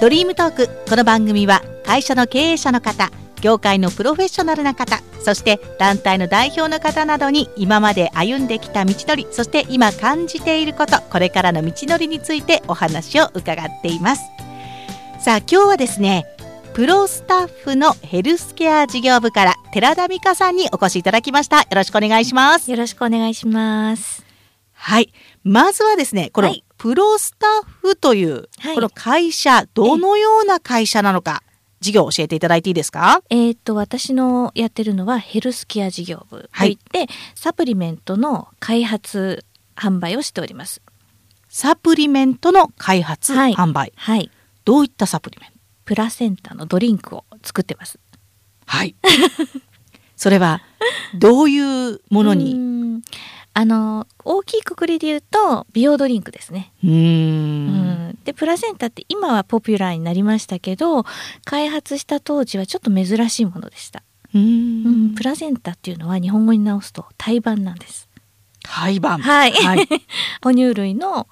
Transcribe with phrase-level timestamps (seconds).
[0.00, 0.68] ドリームトーク。
[0.88, 3.10] この番組は会社の経営者の方
[3.40, 14.22] 業界のプロフェッショナルな方そして団体の代表の方などに今まで歩んできた道のりそして今感じていることこれからの道のりについてお話を伺っています。
[15.18, 16.26] さあ今日はですね
[16.74, 21.58] プロスタッフのヘルスケア事業部から寺田美香さんにお越しいただきました。
[21.58, 22.70] よろしくお願いします。
[22.70, 24.27] よろしくお願いします。
[24.88, 25.12] はい。
[25.44, 26.64] まずはですねこの、はい。
[26.78, 28.74] プロスタッフという、はい。
[28.74, 31.42] この会社どのような会社なのか
[31.80, 33.22] 事業を教えていただいていいですか？
[33.28, 39.44] えっ、と私のやってるのはヘルスケア事業部といって、サプリメントの開発
[39.76, 40.80] 販売をしております。
[41.50, 43.52] サプリメントの開発、はい。
[43.52, 43.92] 販売。
[43.94, 44.30] はい。
[44.64, 45.58] どういったサプリメント？
[45.84, 48.00] プラセンタのドリンクを作ってます。
[48.64, 48.96] はい。
[50.16, 50.62] それは
[51.14, 51.58] どうい
[51.92, 53.02] うものうに
[53.58, 56.72] あの大きいくくりで言うと美容ドリンクですね。
[56.84, 58.10] うん。
[58.10, 58.18] ん。
[58.22, 61.04] でプラセンタって今はポピュラーになりましたけど
[61.44, 65.06] 開発した当時はちょっと珍しいものでした、ううん。
[65.06, 65.14] ん。
[65.16, 68.08] プラセンタっていうのは日本語に直すと胎盤なんです。
[68.64, 69.18] 廃盤。
[69.18, 69.88] はい、はい。
[70.40, 71.26] 哺乳類の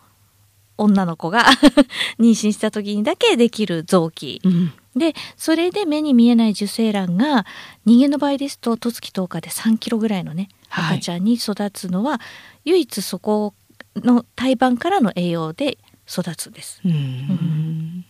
[0.79, 1.45] 女の子が
[2.19, 4.41] 妊娠した時にだけできる臓器。
[4.43, 4.73] うん。
[4.97, 7.45] でそれで目に見えない受精卵が
[7.85, 12.21] 人間の場合ですと十月10日で3キロぐらいのねはい赤ちゃんに育つのは、
[12.65, 13.55] 唯一そこ
[13.97, 16.81] の胎盤からの栄養で育つんです。
[16.85, 18.05] うん。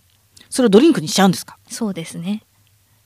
[0.50, 1.58] それをドリンクにしちゃうんですか？
[1.68, 2.42] そうですね。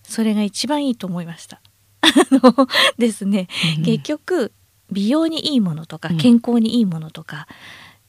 [0.03, 1.61] それが一番いいと思いました。
[2.03, 2.66] あの
[2.98, 3.48] ですね、
[3.84, 4.53] 結局
[4.91, 6.16] 美容にいいものとかうん。
[6.19, 7.47] 健康にいいものとか、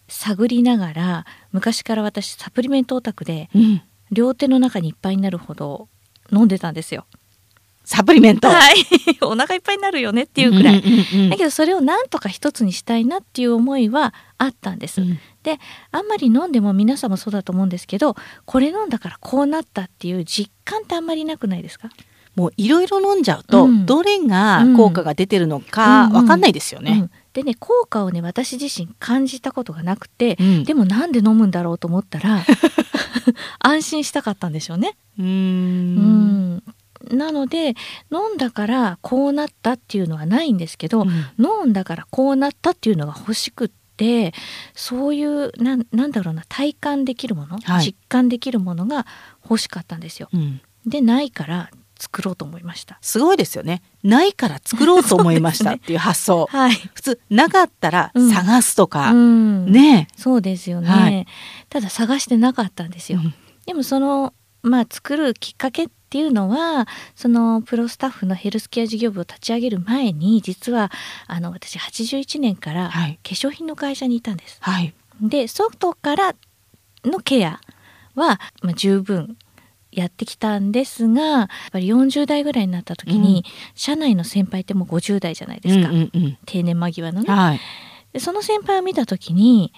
[0.07, 3.81] 探りながら昔から私サプリメントオタクでうん。
[4.11, 5.87] 両手の中にいっぱいになるほど
[6.33, 7.05] 飲んでたんですよ。
[7.93, 8.47] サプリメント。
[8.47, 8.75] はい。
[9.21, 10.79] お腹いっぱいになるよねっていうくらい。
[10.79, 15.01] うんうんうんだけどそれをなんとか一つにしたいなっていう思いはあったんです。
[15.01, 15.19] うん。
[15.43, 15.59] で
[15.91, 18.15] あんまり飲んでも皆さんもそうだと思うんですけど
[18.45, 21.89] これ飲んだからこうなったっていう実感ってあんまりなくないですか？
[22.35, 23.85] もういろいろ飲んじゃうと、うん。
[23.85, 26.91] どれが効果が出てるのかうんわかんないですよね。
[27.01, 27.11] うん。
[27.33, 30.63] でね効果をね私自身感じたことがなくて、うん。
[30.63, 32.45] でもなんで飲むんだろうと思ったら
[33.59, 34.95] 安心したかったんでしょうね。
[35.19, 36.63] うん
[37.11, 37.75] なので
[38.11, 41.09] 飲んだからこうなったっていうのはないんですけど、うん。
[41.39, 44.33] 飲んだからこうなったっていうのが欲しくって
[44.73, 47.85] そういうなんなんだろうな体感できるもの、はい。
[47.85, 49.05] 実感できるものが
[49.43, 50.29] 欲しかったんですよ。
[50.33, 50.61] うん。
[50.85, 51.69] でないから
[51.99, 52.97] 作ろうと思いました。
[53.01, 53.83] すごいですよね。
[54.03, 56.47] ないから作ろうと思いました っていう発想。
[56.49, 58.31] はい、普通なかったらうん。
[58.31, 59.71] 探すとか、うん。
[59.71, 60.07] ね。
[60.17, 61.27] そうですよね、はい。
[61.69, 63.19] ただ探してなかったんですよ。
[63.23, 63.33] うん。
[63.67, 64.33] でもその
[64.63, 70.91] まあ作るきっかけっていうのはそのプロスタッフのヘルスケア事業部を立ち上げる前に実は
[71.25, 74.57] あの私81年から化はい粧品の会社にいたんです。
[74.59, 74.93] はい。
[75.21, 76.35] で外から
[77.05, 77.61] のケア
[78.15, 79.37] は、まあ、十分
[79.89, 87.33] やってきたんですがやっぱり40代ぐらいになった時に、社内の先輩ってもう50代じゃないですか、うんうんうん定年間際のね。
[87.33, 87.59] はい。
[88.11, 89.71] でその先輩を見た時に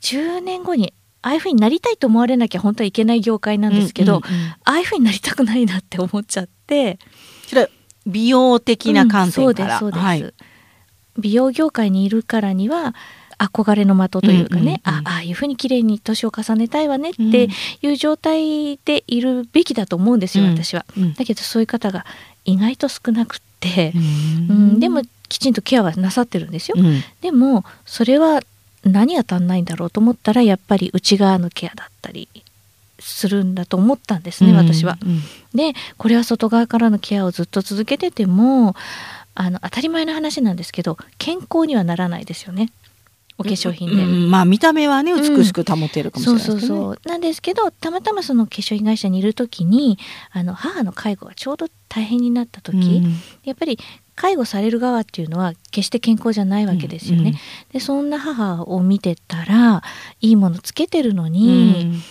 [0.00, 0.92] 10年後に
[1.22, 4.48] ああいうふうになりたいと思われなきゃ本当はいけない業界なんですけど、うんうんうん。
[4.50, 6.98] ああいうふうになりたくないなって思っちゃって。
[7.46, 7.68] それは
[8.06, 10.34] 美容的な観点から、うんそうですそうです、はい。
[11.18, 12.94] 美容業界にいるからには
[13.38, 17.48] 憧れの的というかね、うんうんうんあああいうふうに綺麗に年を重ねたいわねって
[17.82, 20.50] いう状態でいるべきだと思うんですよ、うん。
[20.50, 20.84] 私は。
[20.96, 21.14] うん。
[21.14, 22.04] だけどそういう方が
[22.44, 24.80] 意外と少なくって、ううんん。
[24.80, 26.76] でもきちんとケアはなさってるんですよ。
[26.78, 27.02] うん。
[27.20, 28.40] でもそれは
[28.88, 32.28] 何が足んないんだろうと思ったらやっぱり内側のケアだったり
[32.98, 34.98] するんだと思ったんですね、私は。
[35.02, 35.22] うん
[35.54, 38.76] でこれは外側からのケアをずっと続けてても
[39.34, 42.70] あの当たり前の話なんですけど健康にはならないですよね
[43.38, 44.02] お化粧品で。
[44.02, 46.80] うんまあ見た目はねうん美しく保てるかもしれそないうですけどね。
[46.82, 49.98] そうそうなんですけどたまたまその化粧品会社にいる時に
[50.32, 53.14] あの母の介護がちょうど大変になった時、うん
[53.44, 53.78] やっぱり
[54.20, 57.20] 介護される側っていうのは決して健康じゃないわけですよね。
[57.20, 57.34] うんうん。
[57.72, 59.82] でそんな母を見てたら
[60.20, 62.02] いいものつけてるのうに、ん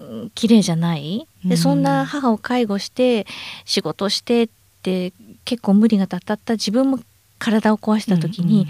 [0.00, 0.30] うん。
[0.34, 1.26] 綺麗じゃない？
[1.44, 1.50] うん。
[1.50, 3.26] でそんな母を介護して
[3.64, 4.48] 仕事してっ
[4.82, 5.12] て
[5.44, 7.00] 結構無理がたたった自分も
[7.38, 8.66] 体を壊した時に、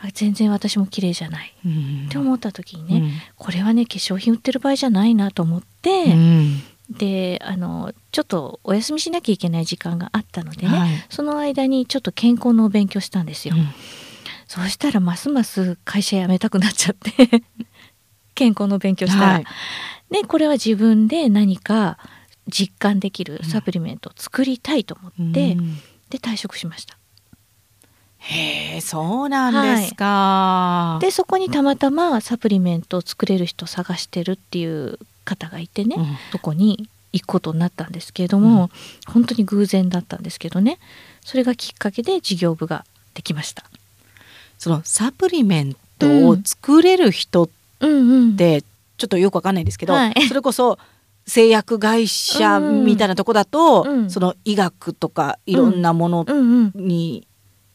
[0.00, 1.54] あ全然私も綺麗じゃない。
[1.64, 2.06] うん。
[2.06, 13.54] って思った時にね、これはね化粧品売ってる場合じゃないなと思って、うんであのちょっとお休みしなきゃいけない時間があったのでね、はいその間にちょっと健康のお勉強したんですよ。
[13.56, 13.68] うん
[14.46, 17.42] そうしたらますます会社辞めたくなっちゃって
[18.34, 19.26] 健康の勉強したら。
[19.34, 19.44] はい
[20.10, 21.98] でこれは自分で何か
[22.48, 26.96] 実感できるサプリメントを作りたいと思って、うんで退職しました。
[28.16, 30.98] へえそうなんですか。
[31.02, 34.98] でそこにたまたまサプリメントを作れる人を探してるっていう
[35.28, 36.06] 方がいてね、うん。
[36.32, 38.70] そこに行くことになったんですけれども、
[39.06, 40.78] 本当に偶然だったんですけどね
[41.24, 42.84] それがきっかけで事業部が
[43.14, 43.64] できました。
[44.58, 47.48] そのサプリメントを作れる人っ
[47.80, 47.90] うん。
[47.90, 48.62] うん、て
[48.96, 50.28] ちょっとよくわかんないんですけど、はい。
[50.28, 50.78] それこそ
[51.26, 54.10] 製薬会社みたいなとこだと、うん。
[54.10, 56.38] その医学とかいろんなものうん。
[56.38, 57.26] うんに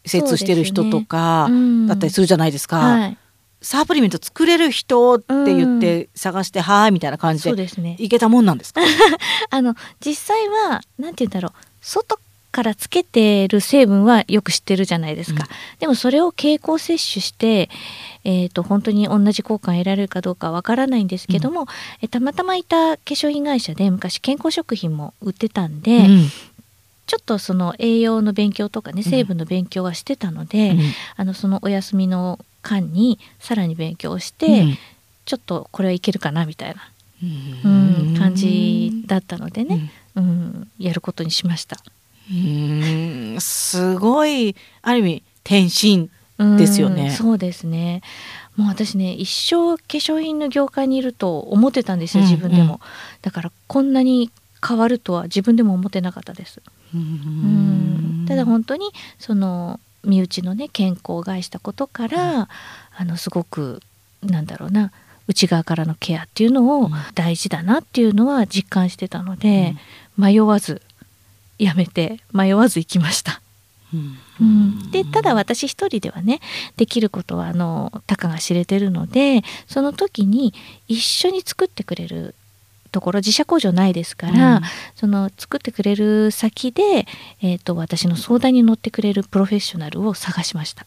[0.06, 1.88] 精通してる人とかうん。
[1.88, 3.14] だったりするじゃないですか。
[3.63, 7.95] はい、サプリメント作れる人って言って探して、はーいみたいな感じでそうですね。
[8.00, 8.81] いけたもんなんですか？
[9.50, 9.75] あの
[10.06, 11.51] 実際はなんて言うんだろう
[11.81, 12.19] 外
[12.51, 15.50] からつけてる成分はよく知ってるじゃないですか、うん。
[15.80, 17.68] でもそれを経口摂取して、
[18.24, 21.68] えー、と本当に同じ効果が得られるかどうかわからないんですけども、
[22.01, 26.30] えたまたまいた化粧品会社で昔健康食品も売ってたんで、うん。
[27.07, 29.09] ちょっとその栄養の勉強とかねうん。
[29.09, 30.80] 成分の勉強はしてたので、うん。
[31.18, 34.77] あのそのお休みの間にさらに勉強して、うん。
[35.25, 36.89] ちょっとこれはいけるかなみたいな、
[37.63, 40.24] ううんん、感じだったのでね、うん。
[40.24, 41.77] うん、やることにしました。
[42.30, 43.38] うん。
[43.39, 47.12] すごいある意味転身うんですよね。
[47.12, 48.01] そうですね。
[48.56, 52.80] もう私ね一生化粧品の業界にいると思ってたんですようん自分でも、うん。
[53.21, 54.30] だからこんなに
[54.66, 56.62] 変わるとは自分でも思ってなかったです、
[56.94, 58.25] ううん。
[58.27, 62.50] ただ本当にその身内のね健康を害したことから、
[62.96, 63.82] あのすごく
[64.22, 64.92] なんだろうな
[65.28, 66.92] 内側からのケアっていうのをうん。
[67.16, 69.76] 大事だなっていうのは実感してたので、
[70.18, 70.82] 迷わず
[71.58, 73.42] やめて迷わず行きました。
[73.94, 74.18] うん。
[74.42, 76.40] うん、でただ私一人ではね
[76.76, 80.54] できることはあのたかが知れてるのでその時に
[80.88, 82.34] 一緒に作ってくれる
[82.94, 84.62] ところ自社工場ないですから、うん
[84.95, 87.06] その作ってくれる先で、
[87.42, 90.86] えー、と私の相談に乗ってくれるプロフェッショナルを探しました。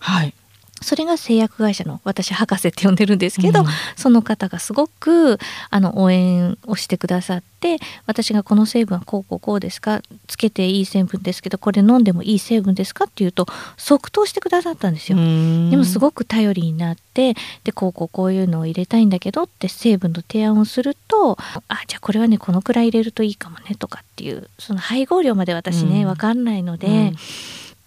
[0.00, 0.34] はい
[0.82, 3.66] それが製薬会社の私博士って呼んでるんですけど、うん。
[3.96, 5.38] その方がすごく
[5.70, 13.46] あの応援をしてくださって私がこの成分はこうこうこうですかつけていい成分ですけどこれ飲んでもいい成分ですかっていうと
[13.76, 15.18] 即答してくださったんですよ。
[15.18, 21.38] でもすごく頼りになってでこうこうこういうのを入れたいんだけどって成分の提案をすると
[21.68, 26.08] あじゃあこれはねこのくらい入れるといいかもねとかっていうその配合量まで私ね、うん。
[26.08, 27.16] 分かんないので、うん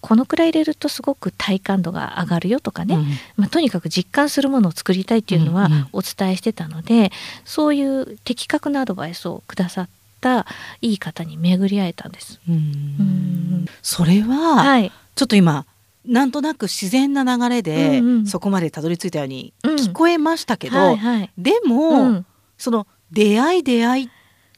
[0.05, 3.05] このくらい入れるとすごく体感度が上がるよとかね、うん。
[3.37, 7.11] まあ、とにかく実感するものを作りたいっていうのはうんうんお伝えしてたので、
[7.43, 9.89] そういう的確なアドバイスをくださっ
[10.21, 10.45] た
[10.79, 12.39] いい方に巡り会えたんです。
[12.47, 12.55] うん。
[12.55, 13.65] うん。
[13.81, 15.65] それは、はい、ちょっと今
[16.05, 18.27] なんとなく自然な流れで、うんうん。
[18.27, 19.75] そこまでたどり着いたようにうん。
[19.75, 21.31] 聞こえましたけど、はいはい。
[21.35, 22.25] でも、うん。
[22.59, 24.09] その出会い出会い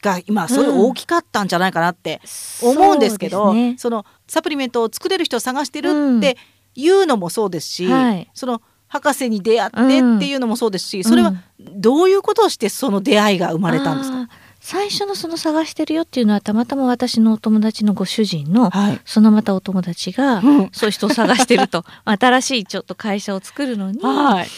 [0.02, 2.20] が今それ大きかったんじゃないかなって
[2.62, 3.78] 思うんですけど、そうですね。
[3.78, 6.36] そのサプリメントを作れる人を探してるって
[6.74, 8.30] いうのもそうですし、はい。
[8.34, 9.82] その博士に出会ってっ
[10.18, 14.28] ていうのもそうですし、それはどういうことをしてその出会いが生まれたんですか、
[14.60, 19.00] 最初のその探してるよっていうのはたまたま私のお友達のご主人のはい。
[19.04, 20.68] そのまたお友達がうん。
[20.72, 24.48] そういう人を探してると 新しいちょっと会社を作るのにはい。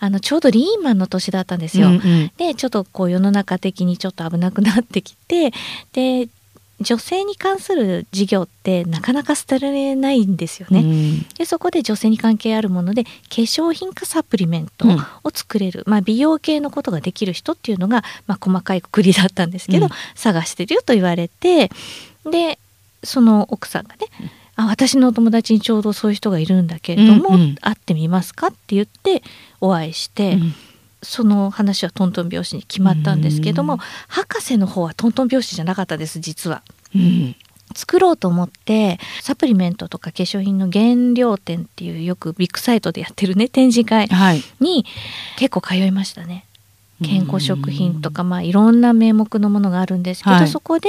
[0.00, 1.88] あのちょうどリーマンの年だったんですよ。
[1.88, 5.52] うんうんでちょっとこう世の中的にちょっと危なくなってきて
[5.92, 6.28] で
[6.80, 10.80] 女性に関する事業ってなかなか捨てられないんですよね。
[10.80, 11.26] うん。
[11.36, 14.98] でそこで女性に関係あるもので化粧品かサプリメントうん。
[15.24, 19.92] を作れる、まあ、美容系のことができる人っていうのが、まあ、細かいくくりだったんですけど、うん。
[20.14, 21.70] 探してるよと言われて
[22.30, 22.58] で
[23.02, 24.06] その奥さんがね、
[24.56, 27.54] あ私のお友達にちょうどそういう人がいるんだけれども、うんうん。
[27.56, 29.22] 会ってみますかって言って
[29.60, 30.54] お会いして、うん
[31.02, 33.78] その話はトントン拍子に決まったんですけども、うん。
[34.08, 36.62] 博士の方はトントン拍子じゃなかったです実は。
[36.94, 37.36] うん。
[37.74, 44.42] 作ろうと思ってサプリメントとか化粧品の原料展っていうよくビッグサイトでやってるね展示会はい。
[44.60, 44.86] に
[45.36, 46.44] 結構通いましたね。
[47.04, 50.48] 健康食品とか、まあ、いろんな名目のものがあるんですけど、はい。
[50.48, 50.88] そこで、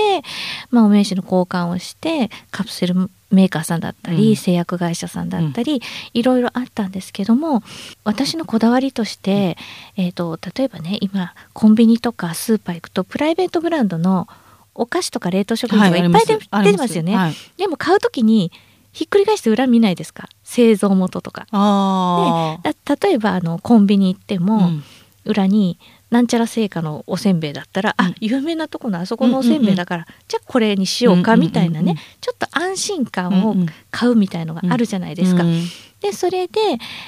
[0.71, 4.35] まあ、お名刺の交換をしてカプセルメーカーさんだったり、うん。
[4.35, 5.81] 製薬会社さんだったり、
[6.13, 7.63] いろいろあったんですけども
[8.03, 9.57] 私のこだわりとして、
[9.97, 14.27] えー、と例えばね今コンビニとかスーパー行くとプライベートブランドの
[14.75, 17.15] お菓子とか冷凍食品とかいっぱいであり出てますよね。
[17.15, 17.33] はい。
[17.57, 18.51] でも買う時に
[18.91, 20.29] ひっくり返して裏見ないですか？
[20.43, 21.45] 製造元とか。
[21.51, 22.73] あー。
[22.87, 24.83] だ例えばあのコンビニ行っても、うん。
[25.25, 25.77] 裏に
[26.09, 28.05] なんちゃら製菓のおせんべいだったら、うん。
[28.05, 31.97] あ有名なとこのあそこのおせんべいだから、じゃあこれにしようかみたいなね、うんうんうんうん。
[32.21, 35.43] ちょっと安心感をうんうん買うみたいのがあるじゃないですか。
[35.43, 35.63] うん
[35.99, 36.61] でそれで、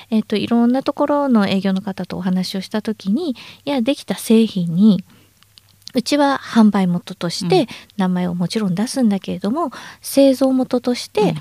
[0.09, 5.01] えっといろんなところの営業の方とお話をした時にいやできた製品に
[5.93, 11.35] うちは販売元としうて名前をもちろん出すんだけれども、製造元としてうん。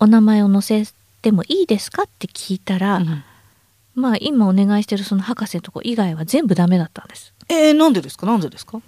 [0.00, 3.22] お名前を載せてもいいですかって聞いたら、うん
[3.98, 7.34] まあ今お願いしてるその博士のとこ以外は全部ダメだったんです。
[7.48, 8.26] えー、なんでですか？
[8.26, 8.80] なんでですか？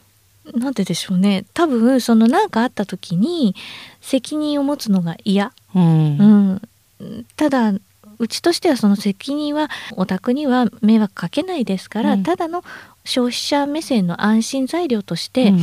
[0.54, 1.44] なんででしょうね。
[1.54, 3.54] 多分その何かあった時に
[4.00, 6.60] 責任を持つのが嫌、うん。
[6.98, 7.72] うん、ただ
[8.18, 12.22] うちとしてはその責任はお宅には迷惑かけないですから、うん。
[12.22, 12.64] ただの
[13.04, 15.60] 消費者目線の安心材料としてうん。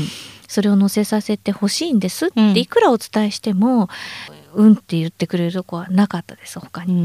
[0.48, 2.54] それを載せさせてほしいんですっうん。
[2.54, 3.90] ていくらお伝えしても、
[4.54, 6.94] うんって言ってくれるとこはなかったです他うに。
[6.94, 6.98] ん。
[6.98, 7.02] う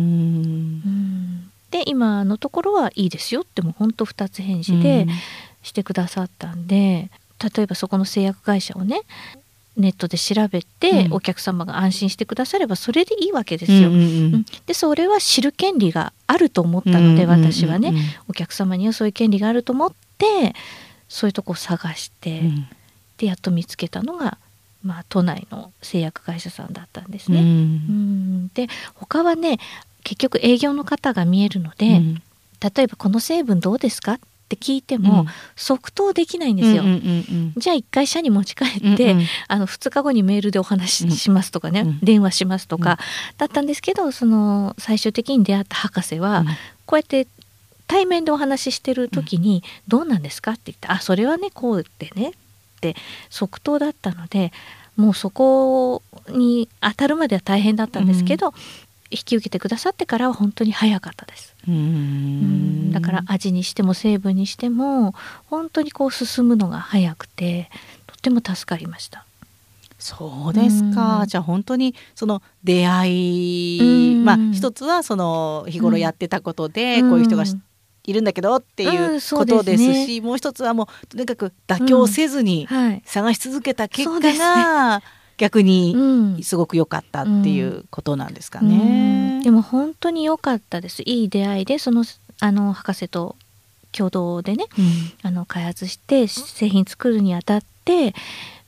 [0.88, 3.40] んで今のところはいいですよ。
[3.40, 5.06] ってもうほんと2つ返事で
[5.62, 7.10] してくださったんで
[7.56, 9.00] 例えばそこの製薬会社をね
[9.76, 11.12] ネットで調べて、うん。
[11.14, 13.88] お客様が安心してくださればそれでいいわけですよ。
[13.88, 14.00] うんうん
[14.34, 17.96] うんでそれは知る権利があると思ったので、私はね、うん
[18.28, 20.54] お客様にはそういう権利があると思って
[21.08, 22.66] そういうとこを探して、うん。
[23.16, 24.36] でやっと見つけたのが、
[24.84, 27.34] まあ、都内の製薬会社さんだったんですうん。
[27.34, 27.40] ね。
[27.40, 28.48] うん。
[28.48, 29.58] で他はね
[30.04, 32.22] 結局営業の方が見えるので、うん。
[32.60, 34.18] 例えば「この成分どうですか?」っ
[34.48, 35.26] て聞いても、うん。
[35.56, 36.82] 即答できないんですよ。
[36.82, 39.26] うんうんうんじゃあ一回社に持ち帰うんって、うんうん。
[39.48, 41.98] あの2日後にメールでお話ししますとかね、うん。
[42.02, 42.98] 電話しますとか、
[43.38, 46.44] だったんですけどその最終的に出会った博士は、
[46.86, 47.26] こうやって
[47.86, 52.32] 対面でお話ししてる時に「どうなんですか?」って言って「あそれはねこうでね」っ
[52.80, 52.96] て
[53.28, 54.50] 即答だったので
[54.96, 58.54] もうそこに当たるまでは大変だったんですけど、
[59.12, 61.54] 引き受けてくださってからは本当に早かったです。
[61.68, 61.74] うん。
[61.74, 65.14] うんだから味にしても成分にしても
[65.46, 67.70] 本当にこう進むのが早くて
[68.06, 69.24] とっても助かりました。
[69.98, 71.26] そうですか、うん。
[71.26, 74.24] じゃあ本当にその出会い、うん。
[74.24, 77.10] まあ一つはその日頃やってたことで、うん。
[77.10, 77.56] こういう人がし
[78.04, 79.88] いるんだけどっていうことうですね。
[79.88, 85.02] ですし、もう一つはもうとにかく妥協せずにはい、探し続けた結果そうですが、
[85.36, 89.38] 逆にうんすごく良かったっていうことなんですかうね。
[89.40, 92.04] んでも本当に良かったですいい出会いでその
[92.40, 93.36] あの博士と
[93.92, 98.14] 共同でねうんあの開発して製品作るにあたって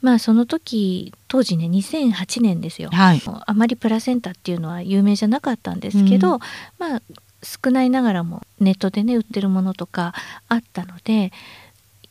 [0.02, 2.90] まあその時当時ね2008年ですよ。
[2.90, 3.22] はい。
[3.46, 6.40] あまりプラセンタっていうのは有名じゃなかったんですけど、うん
[6.78, 7.02] まあ
[7.44, 10.14] 少ないながらもネットでね売ってるものとか
[10.48, 11.30] あったので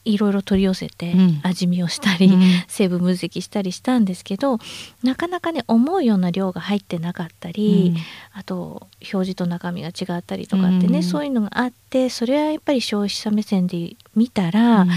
[0.05, 1.39] いろいろ取り寄せてうん。
[1.43, 2.41] 味見をしたり、うん。
[2.67, 4.59] 成分分析したりしたんですけど
[5.03, 7.95] なかなかね思うような量が入ってなかったり、
[8.33, 11.03] あと表示と中身が違ったりとかってね、うん。
[11.03, 14.89] そういうのがあってそれはやっぱり消費者目線で見たら、うん。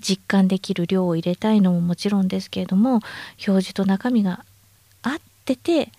[0.00, 3.00] 実感できる量を入れたいのももちろんですけれども
[3.46, 4.44] 表示と中身が
[5.02, 5.90] 合ってて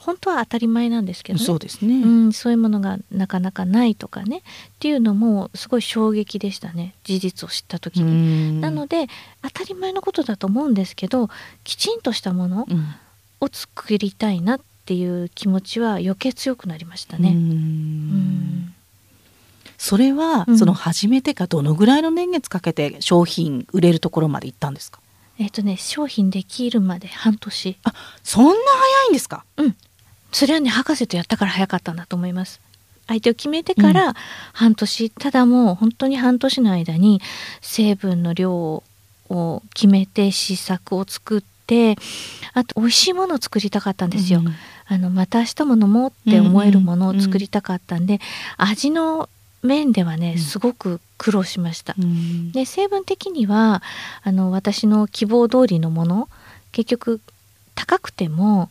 [0.00, 1.44] 本当は当たり前なんですけどね。
[1.44, 1.94] そうですね。
[2.02, 4.38] うん、そういうものがなかなかないとかね。
[4.38, 4.42] っ
[4.78, 6.94] ていうのもすごい衝撃でしたね。
[7.04, 8.60] 事実を知った時に。
[8.60, 9.08] なので
[9.42, 11.28] 当たり前のことだと思うんですけど
[11.64, 12.86] きちんとしたものうん。
[13.42, 17.30] を作りたいなっていう気持ちは余計強くなりましたね。
[17.30, 17.36] うん。
[17.36, 18.74] うん
[19.82, 20.58] それは、うん。
[20.58, 25.00] その始めてからどのぐらいの年月かけて商品売れるところまで行ったんですか？
[25.38, 27.78] えっ、とね商品できるまで半年。
[28.22, 29.42] そんな早いんですか？
[30.32, 32.60] それはね博士とやったから早かったんだと思います。
[33.06, 34.14] 相手を決めてから
[34.52, 37.20] 半年、ただもう本当に半年の間に
[37.60, 38.84] 成分の量
[39.28, 41.96] を決めて試作を作って
[42.54, 44.40] あと美味しいものを作りたかったんですよ。
[44.40, 44.54] うん
[44.92, 48.20] あのまた明日も飲もうって思えるものを作りたかったんで、
[48.56, 49.28] 味の
[49.62, 51.94] 面ではねうんすごく苦労しました。
[51.96, 53.84] うんで成分的には
[54.24, 56.28] あの私の希望通りのもの
[56.72, 57.20] 結局
[57.76, 58.68] 高くても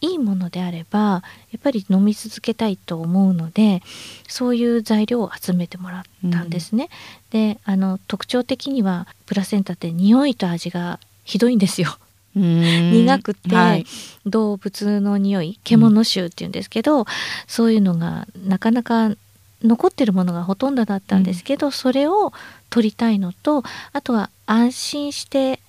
[0.00, 3.82] いいものであればやっぱり飲み続けたいと思うので
[4.28, 6.88] そういう材料を集めてもらったんですね。
[7.30, 11.96] であの特徴的にはプラセンタって匂いと味がひどいんですよ。
[12.36, 12.92] うん。
[13.06, 13.86] 苦くて、はい。
[14.26, 17.06] 動物の匂い獣臭っていうんですけど、
[17.46, 19.14] そういうのがなかなか
[19.62, 22.32] 残ってるものがほとんどだったんですけど、それを
[22.70, 25.60] 取りたいのとあとは安心して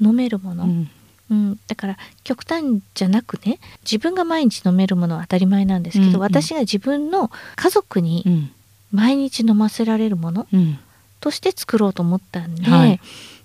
[0.00, 0.90] 飲めるもの、うん
[1.30, 1.58] うん。
[1.66, 6.20] だから極端じゃなくね自分が毎日飲めるものは当たり前なんですけど、うんうん。
[6.20, 8.50] 私が自分の家族にうん。
[8.90, 10.78] 毎日飲ませられるものうん。
[11.20, 13.00] として作ろうと思ったんで、はい。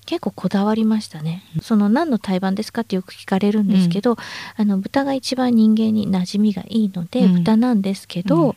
[0.05, 1.43] 結構こだわりましたね。
[1.61, 4.17] その何の胎盤ですかってよく聞かれるんですけど、
[4.57, 7.33] あの豚が一番人間に馴染みがいいので、うん。
[7.39, 8.55] 豚なんですけど、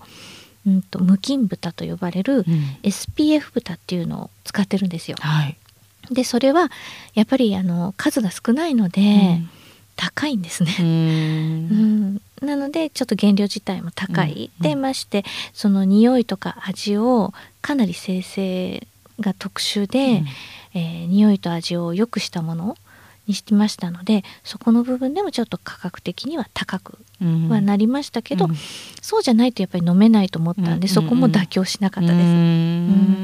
[0.67, 0.83] うん。
[0.83, 2.45] と無菌豚と呼ばれるうん。
[2.83, 5.17] SPF 豚っていうのを使ってるんですよ。
[5.21, 5.57] はい
[6.11, 6.71] でそれは
[7.15, 9.41] やっぱりあの数が少ないので、
[9.97, 10.77] 高いんですね。
[10.79, 10.87] うん。
[12.43, 14.63] うん、なのでちょっと原料自体も高い、うん。
[14.63, 17.33] でましてその匂いとか味を
[17.63, 18.87] かなり生成
[19.19, 20.23] が特殊で、
[20.75, 22.77] えー匂いと味を良くしたもの
[23.27, 27.49] にしてましたのでそこの部分でもちょっと価格的には高くうん。
[27.49, 28.57] はなりましたけど、うん。
[29.01, 30.93] そうじゃないとやっぱり飲めないと思ったんで、うん。
[30.93, 32.23] そこも妥協しなかったです。
[32.23, 33.16] うん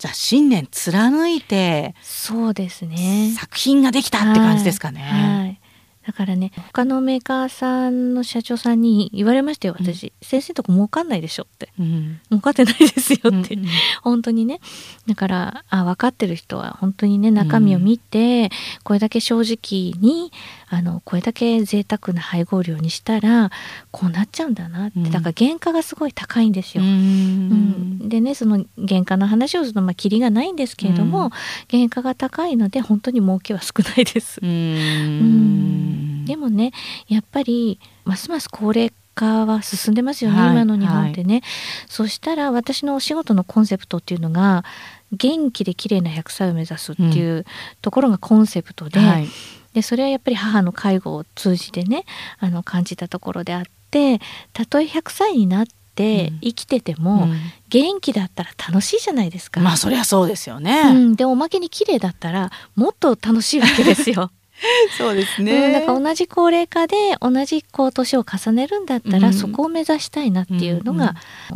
[0.00, 3.34] じゃあ信念貫いてそうですね。
[3.38, 5.00] 作品ができたって感じですかね。
[5.00, 5.38] はい。
[5.40, 5.60] はい
[6.06, 9.76] だからね他のメーカーさんの社長さんに言われましたよ。
[9.78, 13.66] 私、うん、先生とこ儲かんないでしょって、うん、儲かってないですよって、うんうん、
[14.02, 14.60] 本当にね。
[15.06, 18.48] だからあ分かってる人は本当にね中身を見て、うん、
[18.82, 20.32] これだけ正直に
[20.72, 23.50] あのこれだけ贅沢な配合量にしたら
[23.90, 26.84] こうなっちゃうんだなって、だから原価がすごい高いんですよ。
[26.84, 28.08] うん。
[28.08, 31.30] でねその原価の話をするとまあキリがないんですけれども、
[31.68, 34.38] 原価が高いので本当に儲けは少ないです。
[34.40, 36.24] うん。
[36.24, 36.70] でもね
[37.08, 41.42] やっぱりますます高齢化は進んでますよね、はい、今の日本ってね、はい、
[41.88, 44.64] そしたら私のお仕事のコンセプトっていうのが
[45.10, 47.44] 元気で綺麗な100歳を目指すっていう
[47.82, 49.26] ところがコンセプトで、うんはい
[49.74, 52.04] でそれはやっぱり母の介護を通じてね
[52.38, 54.20] あの感じたところであって
[54.52, 57.36] たとえ100歳になって生きてても、うん、
[57.68, 59.60] 元気だったら楽しいじゃないですか。
[59.60, 60.82] まあそりゃそうですよね。
[60.86, 64.30] うん、でおまけに綺麗だったらもっと楽しいわけですよ。
[64.96, 71.14] そうですね、うん、だから同じ高齢化で同じこう年を重ねるんだったら、そこを目指したいなっていうのが、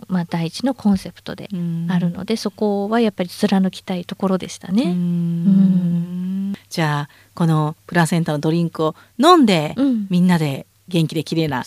[0.09, 1.49] うんまあ、第一のコンセプトで
[1.89, 4.85] あるので、そこはやっぱり貫きたいところでしたね。
[4.85, 6.55] うん。
[6.69, 9.75] じゃあこのプラセンタのドリンクを飲んで、
[10.09, 11.63] みんなで元気で綺麗な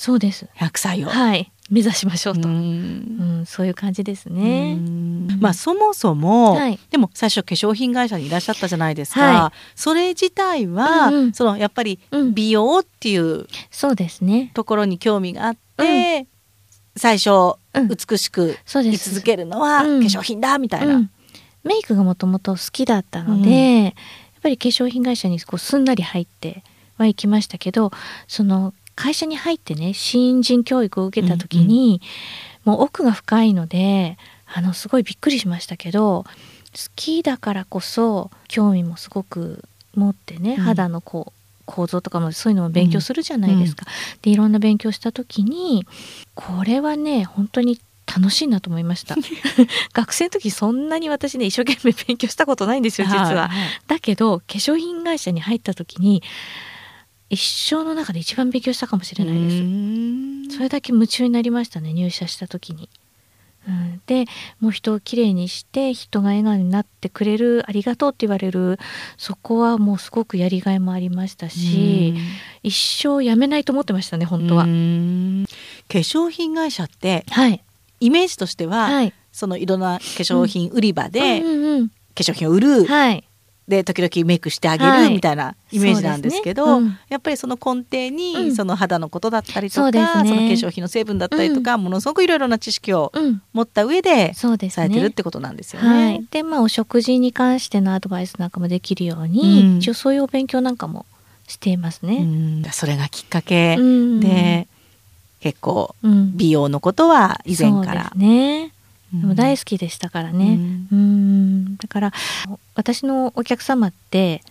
[0.58, 1.10] 100歳を。
[1.10, 4.77] はい目指しましょうと、うん、そういう感じですね。
[5.39, 9.21] まあそもそも、はい、でも最初化粧品会社にいらっしゃったじゃないですか。
[9.21, 12.00] はい、それ自体は、うんうん、そのやっぱり
[12.33, 14.51] 美容っていう、そうですね。
[14.53, 16.27] ところに興味があって、うん、
[16.95, 21.09] 最初、美しく居続けるのは化粧品だみたいな。
[21.63, 23.93] メイクがもともと好きだったので、やっ
[24.41, 26.63] ぱり化粧品会社にこうすんなり入って
[26.97, 27.91] はいきましたけど
[28.27, 32.01] その会社に入ってね新人教育を受けた時に、
[32.65, 34.17] うんうん、もう奥が深いので
[34.53, 36.29] あのすごいびっくりしましたけど好
[36.95, 39.63] きだからこそ興味もすごく
[39.95, 41.33] 持ってね、うん、肌のこう
[41.65, 43.86] 構造とかもそういうのも勉強するじゃないですか。
[44.15, 45.86] うん、でいろんな勉強した時に
[46.33, 49.15] これはね本当に楽しいなと思いました。
[49.93, 53.25] 学生の時そんなに私ね一生懸命勉強したことないんですよ実は。
[53.25, 53.49] はいはい、
[53.86, 56.23] だけど化粧品会社に入った時に
[57.29, 59.49] 一生の中で一番勉強したかもしれないで
[60.49, 60.55] す。
[60.55, 62.89] それだけ夢中になりましたね入社した時に、
[63.67, 64.25] うん、で
[64.59, 68.79] もう人をきれいにして人が笑顔になってくれるありがとうって言われる
[69.17, 72.15] そこはもうすごくやりがいもありましたし
[72.63, 74.63] 一生やめないと思ってましたね本当は。
[74.63, 77.63] 化粧品会社って、はい、
[77.99, 83.23] イメージとしては、はい、そのいろんな化粧品売り場で、うんうんうん、化粧品を売る、はい、
[83.67, 86.88] で時々メイクしてあげるみたいなイメージなんですけど、はいね。
[86.88, 93.12] うん、やっぱりその根底にその肌のことだったりとか、うんそね、その化粧品の成分だったりとか、うん、ものすごくいろいろな知識を
[93.51, 95.89] 持った上でされてるってことなんですよね。
[95.89, 101.06] はい、でまあお食事に関してのアドバイスなんかもできるように、一応そういうお勉強なんかも
[101.47, 102.25] していますね。
[102.71, 104.67] それがきっかけで、
[105.41, 108.13] 結構美容のことは以前から。
[108.15, 108.71] ね
[109.21, 110.45] でも大好きでしたからね。
[110.45, 111.77] うん、うん。
[111.77, 112.13] だから
[112.75, 114.43] 私のお客様って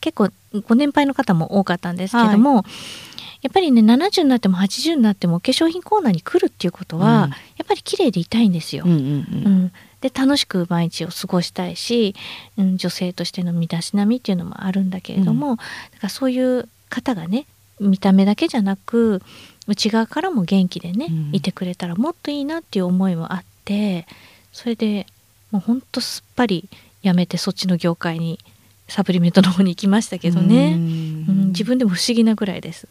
[0.00, 0.30] 結構
[0.66, 2.64] ご年配の方も多かったんですけども、はい、
[3.42, 8.84] やっぱりね70になっても80になっても化粧品コーナーに来るっていうことは、うん、やっぱり綺麗でいたいんですよ。
[8.86, 12.14] うん、うん、で楽しく毎日を過ごしたいし、
[12.58, 15.64] うん、女性としての身だしなみっていうのもあるんだけれども、だか
[16.02, 17.46] らそういう方がね
[17.80, 19.22] 見た目だけじゃなく
[19.66, 24.06] 内側からも元気でね、いてくれたらもっといいなっていう思いもあって
[24.52, 25.06] それで
[25.50, 26.68] もうほんとすっぱり
[27.02, 28.38] やめてそっちの業界に
[28.88, 32.86] サプリメントの方に行きましたけどね、うん、自分でも不思議なぐらいです。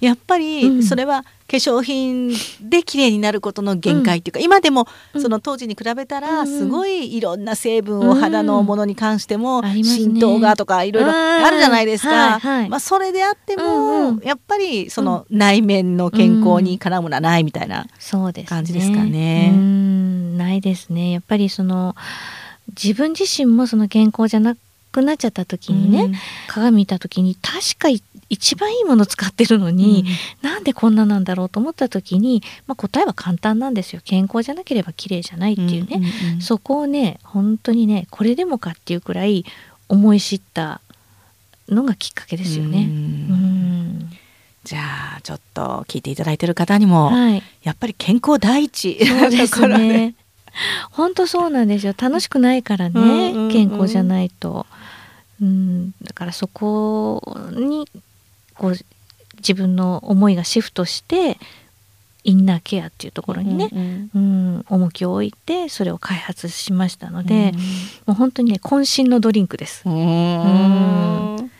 [0.00, 4.86] やっぱりそれは化粧品で綺麗になることの限界っていうか、うん、今でも
[5.20, 12.40] その当時に比べたらすごいいろんな成分を肌のものに関しても浸透がとかいろいろあるじゃないですか。
[12.68, 17.86] まあそれであってもやっぱりその内面の健康に絡むのはないみたいな
[18.46, 19.52] 感じですかね。
[20.36, 21.12] ないですね。
[21.12, 21.94] やっぱりその
[22.68, 24.58] 自分自身もその健康じゃなく
[25.02, 26.14] なっちゃった時にね、うん、
[26.48, 27.88] 鏡見た時に確か
[28.28, 30.04] 一番いいもの使ってるのに、
[30.42, 34.02] うん、なんでこんななんだろうと思った時に、まあ、答えは簡単なんですよ。
[34.04, 39.44] 健康じゃなければ綺麗じゃないっていうね、うんうんうん、そこをね本当にねこれでもかっていうくらい
[39.88, 40.80] 思い知った
[41.68, 42.78] のがきっかけですよね。
[42.78, 44.10] うん。
[44.64, 44.80] じゃ
[45.18, 50.14] あちょっと聞いていただいてる方にも、はい、やっぱり健康第一そうですね。
[50.90, 51.94] 本当そうなんですよ。
[51.96, 54.66] 楽しくないからね、うんうんうん、健康じゃないと。
[55.40, 57.22] うん、だからそこ
[57.52, 57.88] に
[58.54, 58.74] こう
[59.38, 61.38] 自分の思いがシフトして
[62.24, 67.60] インナーケアっていうところにね、うんうん重きを置いてそれを開発しましたので、うん。
[67.60, 67.60] も
[68.08, 69.82] う本当にね渾身のドリンクです。
[69.86, 71.50] うーん。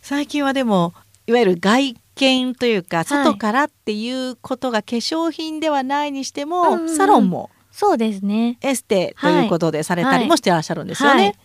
[0.00, 0.94] 最近はでも
[1.26, 6.72] いわゆる外見というか外からっていうことが化粧品ではないにしても、うん。
[6.72, 8.58] うんうんサロンもそうですね。
[8.60, 11.14] エステということでされたりもしてらっしゃるんですよね。
[11.14, 11.36] はい、はい、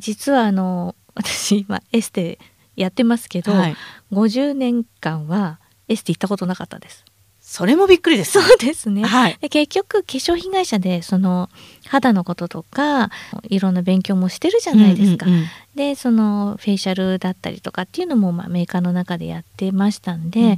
[0.00, 2.38] 実はあの 私今エステ
[2.76, 3.76] やってますけど、はい
[4.12, 7.04] 50年間はエステ行ったことなかったです。
[7.40, 8.32] それもびっくりです。
[8.32, 9.02] そうですね。
[9.04, 9.38] はい。
[9.40, 11.48] で結局化粧品会社でその
[11.86, 13.10] 肌のこととか
[13.48, 15.26] いろんな勉強もしてるじゃないですか。
[15.74, 20.56] でそのフェイシャルだったりとかっていうのもまあメーカーの中でやってましたんで、うん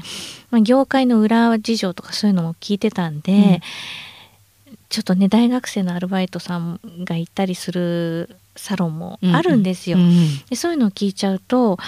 [0.51, 3.61] まあ、業界の裏事情とかそういうのも聞いてたんで、うん
[4.91, 9.97] ちょっとね大学生のアルバイトさんが行ったりするサロンもあるんですよ。
[9.97, 10.11] うんうん。
[10.51, 11.79] でそういうのを聞いちゃうと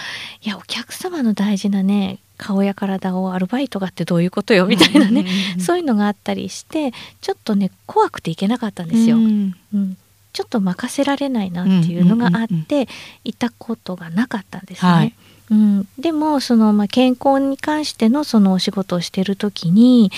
[0.41, 5.27] いやお客様の大事なね顔や体をアルバイトがってどういうことよみたいなね、
[5.59, 9.17] そういうのがあったりしてちょっとね怖くていけなかったんですよ。
[9.17, 9.97] うんうん
[10.33, 12.89] ちょっと任せられないなっていうのがあって、
[13.23, 14.91] いたことがなかったんですね。
[14.91, 15.15] はい。
[15.51, 20.11] うん、でもその、まあ、健康に関してのそのお仕事をしてる時に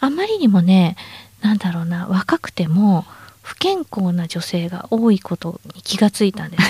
[0.00, 0.96] あまりにもね
[1.42, 3.04] なんだろうな若くても
[3.42, 6.62] 不健康な女性が多いことに気がついたんです。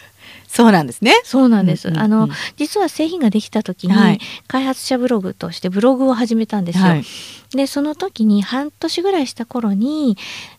[0.48, 1.14] そうなんですね。
[1.22, 1.88] そうなんです。
[1.88, 6.84] うんうんうんあの実は製品ができた時に、はい開発者ブログとしてブログを始めたんですよ。
[6.84, 7.04] はい
[7.52, 10.16] でその時に半年ぐらいした頃に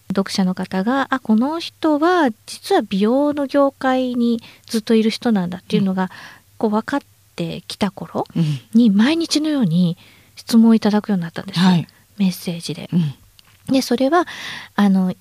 [0.09, 6.11] 読者の方が「あこの人は実は美容の業界にずっといる人なんだ」っていうのが
[6.57, 6.99] こう分かっ
[7.37, 9.97] てきた頃うんに毎日のように
[10.35, 11.87] 質問をいただくようになったんですよ、はい。
[12.17, 12.89] メッセージで。
[12.91, 13.13] うん
[13.67, 14.25] でそれは
[14.75, 15.13] あの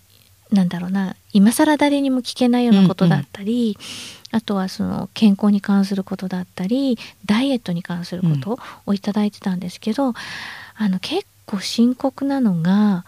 [0.51, 3.79] なんだろうな今更誰にも聞けないようなことだったり、
[4.33, 10.15] あとはその健康に関することだったりダイエットに関することをいただいてたんですけど、
[10.77, 13.05] あの結構深刻なのが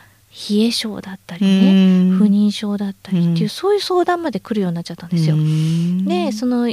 [0.51, 2.17] 冷え性だったりね、うん。
[2.17, 3.49] 不妊症だったりっていう、うん。
[3.49, 5.37] そういう相談まで来るようになっちゃったんですよ。
[5.37, 6.05] うん。
[6.07, 6.73] でその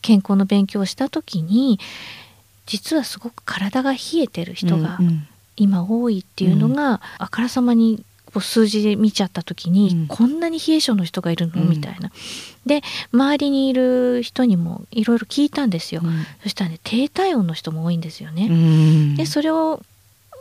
[0.00, 1.80] 健康の勉強をした時に
[2.66, 10.06] 実はすごく体が冷えてる人がうんうん今多いっていうのが、あからさまにこう数字で見ちゃった時に、うん。
[10.06, 11.70] こんなに冷え性の人がいるの、うん。
[11.70, 12.10] みたいな。
[12.66, 16.02] で周りにいる人にもいろいろ聞いたんですよ。
[16.04, 16.26] うん。
[16.42, 18.48] そしたらね低体温の人も多いんですよね。
[18.50, 19.16] うん。
[19.16, 19.80] でそれを、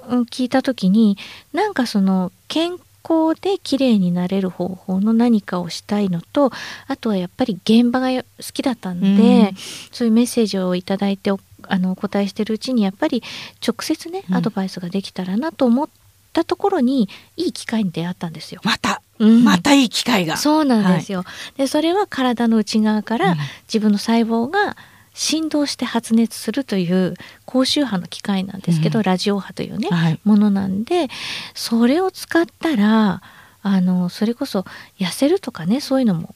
[0.10, 1.18] うん聞いた時に
[1.52, 6.52] なんかその健康で綺麗になれる方法の何かをしたいのと
[6.88, 9.56] あとはやっぱり現場が好きだったんで、うん。
[9.92, 13.24] そういうメッセージをいただいておあのお答えしてるうちにやっぱり
[13.66, 15.90] 直接ねうんアドバイスができたらなと思っ
[16.34, 18.62] たところにいい機会に出会ったんですよ。
[18.64, 20.38] またうんまたいい機会が。
[20.38, 21.24] そうなんですよ。
[21.58, 24.78] でそれは体の内側からうん自分の細胞が
[25.14, 27.16] 振動して発熱するという
[27.46, 30.20] 高周波の機械なんですけど、うんラジオ波というね、はい。
[30.24, 31.08] ものなんで
[31.56, 33.22] それを使ったら
[33.64, 34.64] あのそれこそ
[35.00, 36.36] 痩せるとかねそういうのも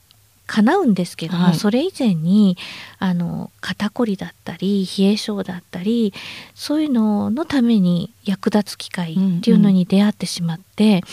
[0.54, 1.56] 叶うんですけども、はい。
[1.56, 2.58] それ以前に
[3.00, 6.14] あの肩こりだったり冷え性だったり
[6.56, 11.04] そういうののために役立つ機会っていうのに出会ってしまって、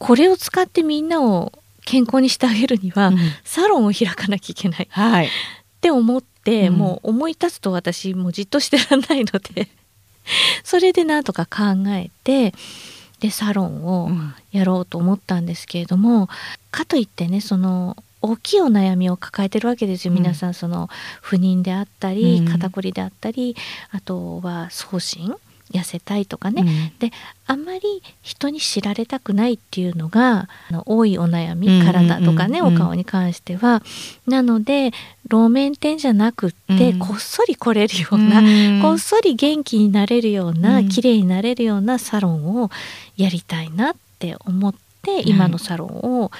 [0.00, 1.52] これを使ってみんなを
[1.84, 3.18] 健康にしてあげるには、うん。
[3.44, 4.84] サロンを開かなきゃいけない。
[4.84, 5.28] っはい。
[5.80, 6.74] て思って、うん。
[6.74, 9.68] もう思い立つと私もうじっとしてらんないので
[10.64, 12.52] それでなんとか考えて
[13.20, 14.34] でサロンをうん。
[14.50, 16.28] やろうと思ったんですけれども、
[16.70, 20.12] かといってねその大きいお悩みを抱えてるわけですよ。
[20.12, 20.18] うん。
[20.18, 20.88] 皆さんその
[21.20, 22.48] 不妊であったり、うん。
[22.48, 23.54] 肩こりであったり
[23.90, 25.34] あとは送信
[25.72, 26.98] 痩せたいとかね、うん。
[26.98, 27.14] で
[27.46, 27.80] あんまり
[28.22, 32.74] 人に知られたくないっていうのがあの多いお悩み、体とかね、うん。
[32.74, 33.82] お顔に関しては。
[34.26, 34.92] なので
[35.28, 36.98] 路面店じゃなくって、うん。
[36.98, 38.42] こっそり来れるような、う
[38.78, 38.82] ん。
[38.82, 40.88] こっそり元気になれるような、うん。
[40.88, 42.70] 綺麗になれるようなサロンを
[43.16, 45.88] やりたいなって思って今のサロン
[46.22, 46.30] を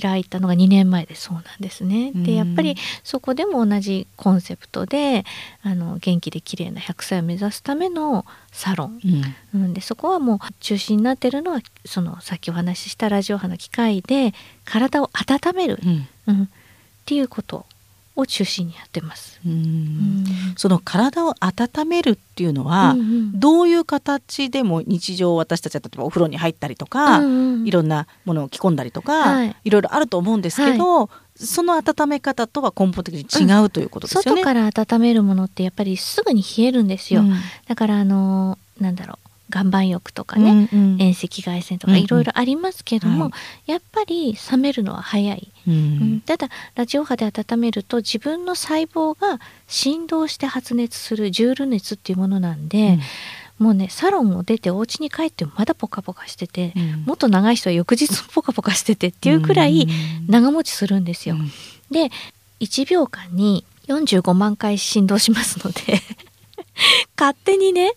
[0.00, 2.12] 開いたのが2年前でそうなんですね。
[2.14, 2.24] うん。
[2.24, 5.24] でやっぱりそこでも同じコンセプトで
[5.62, 9.00] あの元気で綺麗な100歳を目指すためのサロン。
[9.54, 9.62] うん。
[9.62, 16.08] うん、でそこはもう中心になってるのはそのさっきお話ししたラジオ波の機械で体を温める、うん。
[16.26, 16.48] うん、っ
[17.04, 17.66] ていうこと
[18.14, 19.40] を中心にやってます。
[19.46, 19.56] ううん。
[20.24, 20.24] ん
[20.56, 23.40] その体を温めるっていうのは、うんうん。
[23.40, 27.66] どういう形でも日常私たちは例えばお風呂に入ったりとか、うんうん。
[27.66, 29.56] いろんなものを着込んだりとか、はい。
[29.64, 34.42] い、ろいろあると思うんですけど、その温め方とは根本的に違うということですよね。
[34.42, 37.22] 外から温めるものってやっぱりすぐに冷えるんですよ。
[37.22, 37.34] うん。
[37.66, 39.21] だからあのなんだろう
[39.52, 41.00] 岩盤浴とかね、うんうん。
[41.00, 42.04] 遠赤外線とかうんうん。
[42.04, 43.30] いろいろありますけども、は
[43.66, 43.70] い。
[43.72, 45.52] やっぱり冷めるのは早い。
[45.66, 45.74] うん。
[45.74, 45.76] う
[46.16, 46.20] ん。
[46.20, 52.98] ただラジオ波で温めると自分の細胞が振動して発熱するジュール熱っていうものなんで、
[53.58, 57.04] もうねサロンを出てお家に帰ってもまだポカポカしてて、うん。
[57.04, 59.86] もっと長い人は翌日もポカポカしててっていうくらい
[60.28, 61.36] 長持ちするんですよ。
[61.36, 61.50] うん。
[61.90, 62.10] で
[62.60, 66.00] 1秒間に45万回振動しますので
[67.18, 67.92] 勝手にね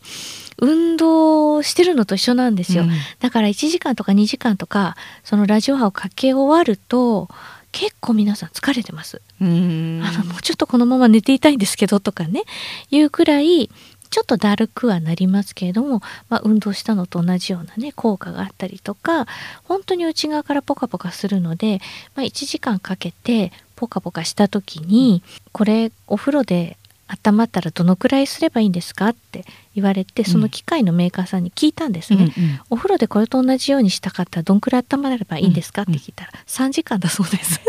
[0.57, 2.83] 運動してるのと一緒なんですよ。
[2.83, 7.27] うんだから1時間とか2時間とかそのラジオ波をかけ終わると
[7.71, 9.21] 結構皆さん疲れてます。
[9.41, 12.43] うんあのもうちょっとこのまま寝ていたいんですけどとかね
[12.91, 13.69] いうくらい
[14.09, 19.25] ちょっとだるくはなりますけれども、まあ、運動したのと同じようなね効果があったりとか
[19.65, 21.81] 本当に内側からポカポカするので、
[22.15, 25.21] まあ、1時間かけてポカポカした時に
[25.51, 32.33] これお風呂で温まったらどのくらいすればいいんですかって言われてその機械のメーカーさんに聞いたんですね。
[32.37, 37.61] うんうんお風呂でこれと同じようにしたかったらどんくらい温まればいいんですかって聞いたら3時間だそうです。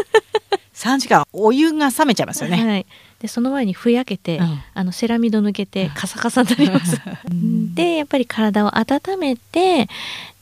[0.75, 2.65] 3時間お湯が冷めちゃいますよね。
[2.65, 2.87] はい、
[3.19, 7.01] でその前にふやけて、うんあのセラミド抜けてカサカサになります。
[7.75, 9.89] でやっぱり体を温めて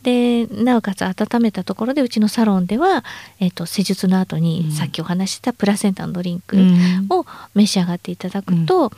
[0.04, 3.04] でなおかつ温めたところでうちのサロンでは、
[3.40, 4.70] えっと施術の後に、うん。
[4.70, 7.06] さっきお話ししたプラセンタのドリンクうん。
[7.08, 8.92] を召し上がっていただくと、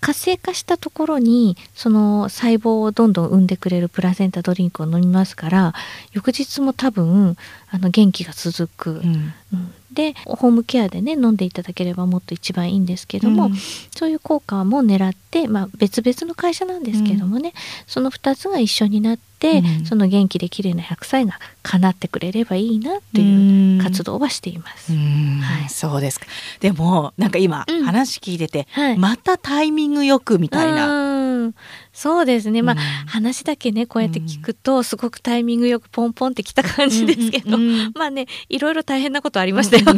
[0.00, 5.72] 活性化したところにその細胞をどんどん産んでくれるプラセンタドリンクを飲みますから
[6.12, 7.36] 翌日も多分
[7.70, 8.90] あの元気が続く。
[8.90, 9.32] うん。
[9.52, 9.74] うん。
[9.92, 13.54] でホームケアでね飲んでいただければもっと一番いいんですけども、うん。
[13.96, 17.54] そういう効果も狙って、まあ、別々の会社なんですけどもね、
[17.86, 19.86] その2つが一緒になって、うん。
[19.86, 24.92] その元気で綺麗な100歳が叶ってくれればいいなっていう活動はしています。
[24.92, 25.40] うん。
[25.40, 25.68] はい。
[25.68, 26.26] そうですか。
[26.60, 27.84] でもなんか今、うん。
[27.84, 28.98] 話聞いてて、はい。
[28.98, 30.88] またタイミングよくみたいな。
[30.88, 31.54] うん。
[31.92, 32.62] そうですね。
[32.62, 32.80] まあ、うん。
[33.06, 37.58] 話だけねこうやって聞くとすごくタイミングよくポンポンってきた感じですけど、
[37.94, 39.84] まあねいろいろ大変なことありましたよ。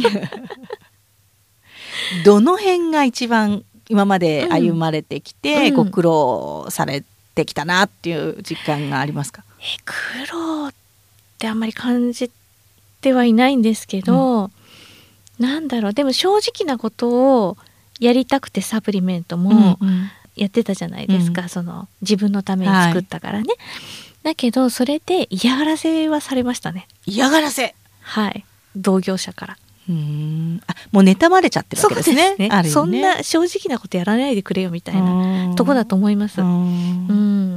[2.25, 5.75] どの辺が一番今まで歩まれてきて、うん。
[5.75, 7.03] ご苦労され
[7.39, 9.95] てきたなっていう実感がありますか、え苦
[10.31, 10.73] 労っ
[11.37, 12.31] てあんまり感じ
[13.01, 14.51] てはいないんですけど、
[15.39, 15.93] なんだろう。
[15.93, 17.57] でも正直なことを
[17.99, 20.11] やりたくてサプリメントもうん。
[20.35, 21.49] やってたじゃないですか、うん。
[21.49, 23.53] その自分のために作ったからね。
[24.23, 26.87] だけどそれで嫌がらせはされましたね。
[27.05, 27.75] 嫌がらせ。
[28.01, 28.45] はい。
[28.73, 29.57] 同業者から。
[29.89, 30.61] うん。
[30.67, 32.35] あもう妬まれちゃってるわけですね。
[32.37, 32.63] ね。
[32.69, 36.41] そんな正直なことやらないでくれよみたいななとこだと思います。
[36.41, 37.07] うん。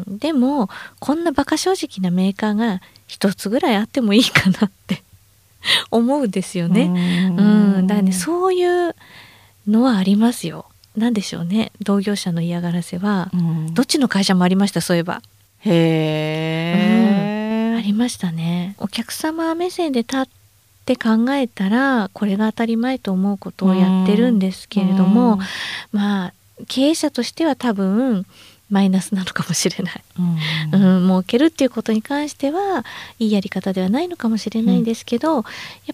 [0.07, 0.69] うん、でも
[0.99, 5.03] こんなバカ正直なメーカーが一つぐらいあってもいいかなって
[5.91, 6.85] 思うんですよね。
[6.85, 7.43] う
[7.83, 8.97] ん、だからねそういう
[9.69, 10.67] のはありますよ。
[10.97, 11.73] なんでしょうね。
[11.81, 13.75] 同業者の嫌がらせは、うん。
[13.75, 15.23] どっちの会社もありましたそういえば。
[15.65, 15.71] へ
[17.75, 18.75] え、ありましたね。
[18.79, 20.27] お客様目線で立っ
[20.85, 25.39] て考えたらこれが当たり前と思うことをやってるんですけれども、
[25.93, 26.35] まあ
[26.69, 28.27] 経営者としては多分
[28.71, 30.03] マイナスなのかもしれない。
[30.73, 32.85] うんうん、儲けるっていうことに関しては
[33.19, 35.45] いいやり方ではないのかもしれないんですけど、やっ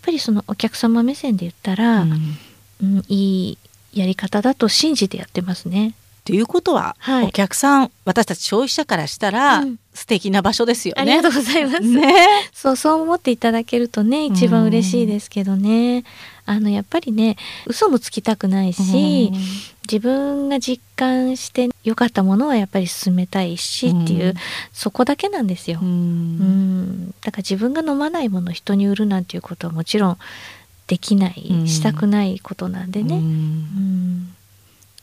[0.00, 2.12] ぱりそのお客様目線で言ったら、うん
[2.80, 3.58] うんいい
[3.92, 5.94] やり方だと信じてやってますね。
[6.28, 7.28] ということは、はい。
[7.28, 9.78] お客さん私たち消費者からしたら、うん。
[9.94, 11.00] 素敵な場所ですよね。
[11.00, 11.80] ありがとうございます。
[11.80, 12.14] ね。
[12.52, 16.04] そうそう思っていただけるとね一番嬉しいですけどね。
[16.44, 19.32] あのやっぱりね嘘もつきたくないし、
[19.90, 24.34] 自分が実感して良かったものはやっぱり進めたいしっていう、うん。
[24.74, 25.78] そこだけなんですよ。
[25.80, 25.88] うん。
[25.88, 27.14] うん。
[27.24, 30.18] だから自分が飲まないものを人に売るなんていうことはもちろん
[30.86, 31.68] できない、うん。
[31.68, 33.67] したくないことなんでうね、うんん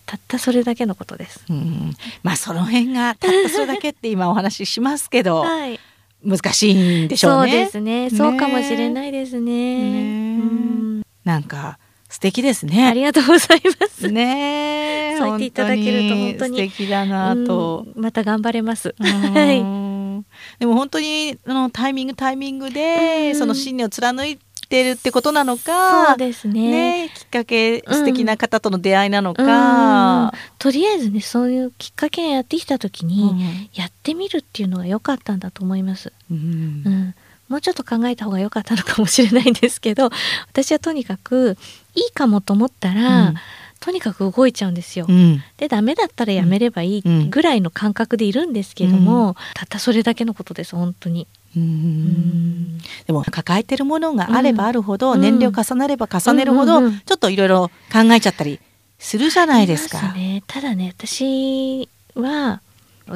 [0.05, 1.43] たったそれだけのことです。
[1.49, 5.79] うんまあその辺がたったそれだけって今お話ししますけど はい、
[6.23, 7.51] 難しいんでしょそううね。
[7.65, 9.51] ですねそうかもしれないですね。
[9.51, 12.87] ねうんなんか素敵ですね。
[12.87, 14.07] ありがとうございます。
[14.11, 17.85] ねえ そう言っていただけると本当に素敵だなと。
[17.95, 18.95] うんまた頑張れます。
[18.97, 19.61] う はい。
[19.61, 20.25] ん
[20.59, 27.05] でも本当にあのタイミングタイミングで、うんその信念を貫いてるってことなのそかうですね。
[27.05, 29.35] ねきっかけうん素敵な方との出会いなのうん。
[29.35, 33.69] か、とりあえずねそういうきっかけがやってきた時に、うん。
[33.73, 36.11] やってみるっていうのが良かったんだと思います。
[36.31, 36.37] うん。
[36.85, 37.15] うん、
[37.49, 40.09] もうちょっと考えた方が良かったのかもしれないんですけど
[40.51, 41.57] 私はとにかく
[41.95, 43.35] いいかもと思ったら、うん。
[43.79, 45.05] とにかく動いちゃうんですよ。
[45.07, 45.43] うん。
[45.57, 47.29] でダメだったらやめればいいうん。
[47.29, 51.27] ぐらいの感覚でいるんですけども、たったそれだけのことです本当に。
[51.55, 58.59] うんうんでも抱えてるものがあればあるほど、うん年齢を重ねれば重ねるほど、うんうんうんちょっといろいろ考えちゃったり
[58.99, 59.99] するじゃないですか。
[59.99, 62.61] すね、ただね私は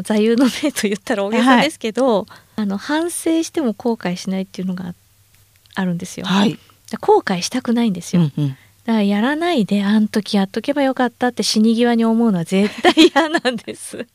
[0.04, 4.94] 座右の銘と言ったら大げさですけど、あの反省しても後悔しないっていうのが
[5.76, 6.26] あるんですよ。
[6.26, 6.60] はい。
[7.02, 8.24] 後悔したくないんですよ。
[8.24, 14.08] うんうんだからやらないであん時やっとけばよかったって死に際に思うのは絶対嫌なんです。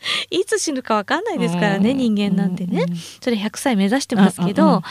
[0.30, 2.96] いつ死ぬかわかんないですからね、人間なんてね、うん。
[2.96, 4.82] それ100歳目指してますけど、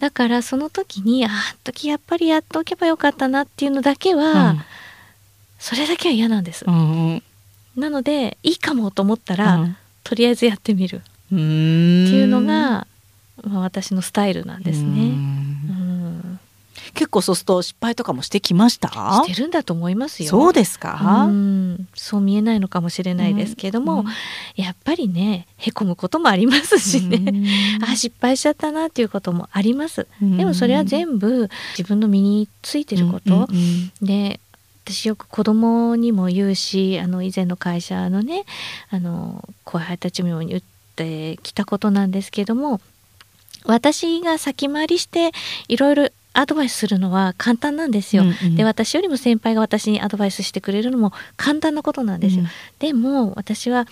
[0.00, 4.64] だからその時にああの時やっぱりやっておけばよかったなっていうのだけは、
[5.58, 7.22] それだけは嫌なんです、うん
[7.76, 11.40] なのでいいかもと思ったら、うんとりあえずやってみるってうん
[12.08, 12.88] いうのが、
[13.44, 15.12] まあ、私のスタイルなんですうね。
[17.12, 18.88] 構そうすると失敗とかもしてきました？
[18.88, 20.28] してるんだと思いますよ。
[20.30, 21.88] そうですか、うん。
[21.94, 24.06] そう見えないのかもしれないですけども、うん。
[24.64, 27.20] やっぱりねへこむこともありますしね、
[27.86, 30.08] あ失敗しちゃったなっていうこともあります。
[30.20, 31.48] でもそれは全部
[31.78, 34.40] 自分の身についてること、うんうんで
[34.84, 38.44] 私よく子供にも言うしあの以前の会社のね
[38.90, 40.62] あの後輩たちにも言っ
[40.96, 42.80] てきたことなんですけども
[43.64, 45.30] 私が先回りして
[45.68, 48.22] いろいろアドバイスするのは簡単なんですよ。
[48.22, 48.56] うんうん。
[48.56, 52.42] で私よりも先輩が私にアドバイスしてくれるのも簡単なことなんですよ。
[52.42, 52.48] うん。
[52.78, 53.86] でも私は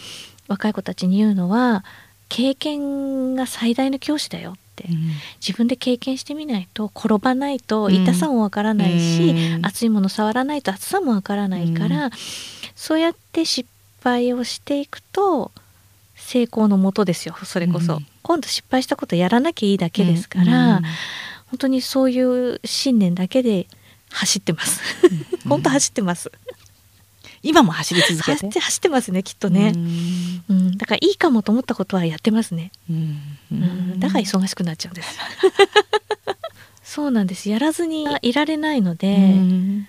[0.48, 1.84] 若い子たちに言うのは
[2.28, 4.88] 経験が最大の教師だよって、
[5.40, 9.66] 自分で経験してみないと転ばないとうん痛さもわからないし、うん。
[9.66, 12.10] 熱いもの触らないと熱さもわからないから、
[12.74, 13.68] そうやって失
[14.02, 15.50] 敗をしていくと
[16.16, 18.06] 成功のもとですよそれこそ、うん。
[18.22, 20.82] 今度失敗したことやらなきゃいいだけですから、うん
[21.50, 23.66] 本当にそういう信念だけで
[24.10, 24.80] 走ってます。
[25.48, 26.30] 本当走ってます、
[27.42, 29.72] 今も走り続け走ってて走ってますねきっとね、
[30.48, 30.76] うん。
[30.76, 33.18] だからいいかもと思ったことはやってますね、うん。
[33.52, 34.00] うん。
[34.00, 35.18] だから忙しくなっちゃうんです。
[36.84, 37.48] そうなんです。
[37.48, 39.88] やらずにいられないので、うん。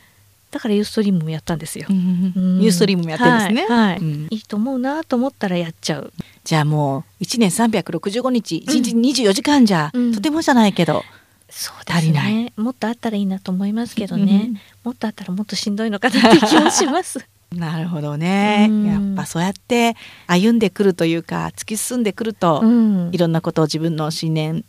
[0.52, 3.98] だからユーストリームもやったんですよ、ユーストリームもやってるんですね、はいはい。
[4.00, 4.28] うん。
[4.30, 6.14] いいと思うなと思ったらやっちゃう。
[6.44, 10.14] じゃあもう1年365日1日24時間じゃ、うん。
[10.14, 11.04] とてもじゃないけど、
[11.52, 14.58] そうです足りなねもっとあったらいいなと思いますけどね、うん。
[14.86, 17.26] もっとあったらもっとしんどいのかなって気もします。
[17.54, 18.86] なるほどね、うん。
[18.86, 23.10] やっぱそうやって歩んでくるというか突き進んでくると、うん。
[23.12, 24.64] いろんなことを自分の信念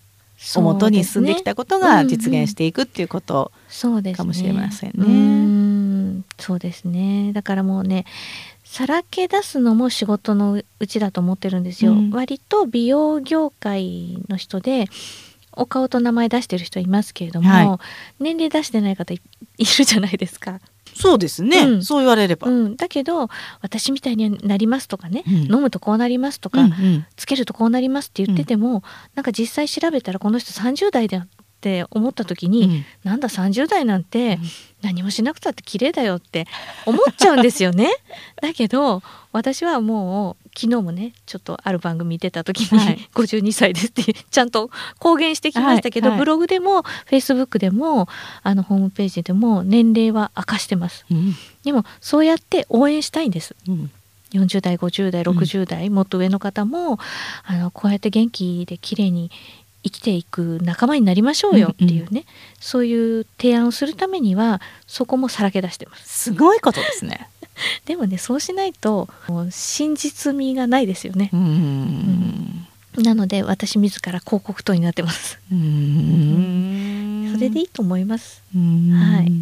[0.56, 4.94] をもとに進んできたことが実現していくっていうこと、そうですねかもしれませんね。
[4.98, 6.24] うん。
[6.38, 7.32] そうですね。
[7.32, 8.04] だからもうね
[8.64, 12.10] さらけ出すのも仕事のうちだと思ってるんですよ、うん。
[12.10, 14.86] 割と美容業界の人で
[15.52, 17.80] お顔と名前出してる人いますけれども、は
[18.20, 19.20] 年齢出してない方い
[19.58, 20.60] いるじゃないですか、
[20.94, 21.84] そうですね、うん。
[21.84, 23.28] そう言われれば、うん、だけど
[23.60, 25.34] 私みたいになりますとかね、うん。
[25.54, 27.06] 飲むとこうなりますとか、うんうん。
[27.16, 28.82] つけるとこうなりますって言ってても、
[29.14, 31.26] なんか実際調べたらこの人30代だっ
[31.60, 32.84] て思った時に、うん。
[33.04, 36.46] なんだ30代なんてうん何もしなくたって綺麗だよって
[36.86, 37.90] 思っちゃうんですよね。
[38.42, 48.08] だけど私はもう昨日もねちょっとある番組出た時に、はい52歳ですってちゃんと公言してきましたけど、はいはいブログでもフェイスブックでも
[48.42, 51.04] あのホームページでも年齢は明かしてます。
[51.10, 53.54] うんでもそうやって応援したいんです。
[53.68, 53.90] うん
[54.32, 56.98] 40代50代60代、もっと上の方も
[57.44, 59.30] あのこうやって元気で綺麗に
[59.84, 62.24] 生きていく仲間になりましょうよっていうね、
[62.60, 66.24] そういう提案をするためにはそこもさらけ出してます。
[66.24, 67.28] すごいことですね。
[67.84, 71.30] でもねそうしないともう真実味がないですよね。
[71.32, 72.66] う、ん
[72.98, 75.38] なので私自ら広告塔になってます。
[75.50, 78.42] うんそれでいいと思います。
[78.54, 79.32] うんはい。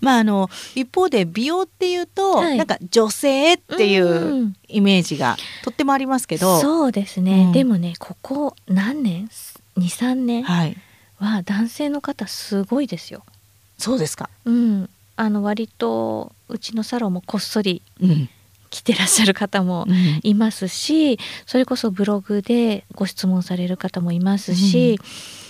[0.00, 2.58] まああの一方で美容っていうと、はい。
[2.58, 4.56] なんか女性っていううん。
[4.68, 7.52] イメージがとってもありますけど、そうですね、うん。
[7.52, 9.28] でもねここ何年？
[9.80, 13.24] 23年は男性の方すごいですよ。
[13.78, 14.28] そうですか。
[14.44, 18.28] うん、あの割とうちのサロンもこっそりうん。
[18.70, 20.20] 来てらっしゃる方もうん。
[20.22, 25.00] いますしそれこそブログでご質問される方もいますし、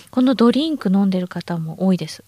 [0.09, 2.23] このドリンク飲んでる方も多いです。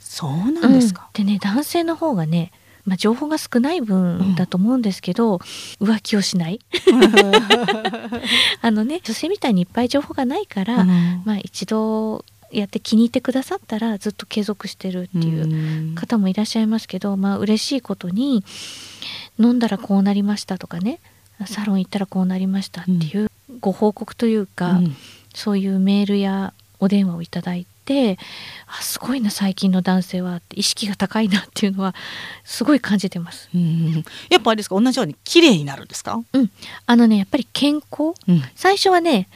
[0.00, 1.08] そうなんですか。
[1.14, 1.26] うん。
[1.26, 2.52] でね男性の方がね、
[2.86, 5.36] まあ、情報が少ない分だと思うんですけど、
[5.80, 6.60] 浮気をしない。
[8.60, 11.22] あのね女性みたいにいっぱい情報がないから、うん。
[11.24, 15.94] まあ、一度やって気に入ってくださったらずっと継続してるっていううん。
[15.94, 18.44] 方もいらっしゃいますけど、まあ嬉しいことに
[19.38, 21.00] 飲んだらこうなりましたとかね
[21.46, 23.30] サロン行ったらこうなりましたっていう
[23.60, 24.96] ご報告というか、うん。
[25.34, 28.18] そういうメールやお電話をいただいて
[28.66, 31.94] あすごいな最近の男性は意識が高いなっていうのは
[32.44, 33.48] すごい感じてます。
[33.54, 36.20] うんやっぱあれですか同じように綺麗になるんですか？
[36.86, 38.14] あのねやっぱり健康？
[38.28, 39.28] うん最初はね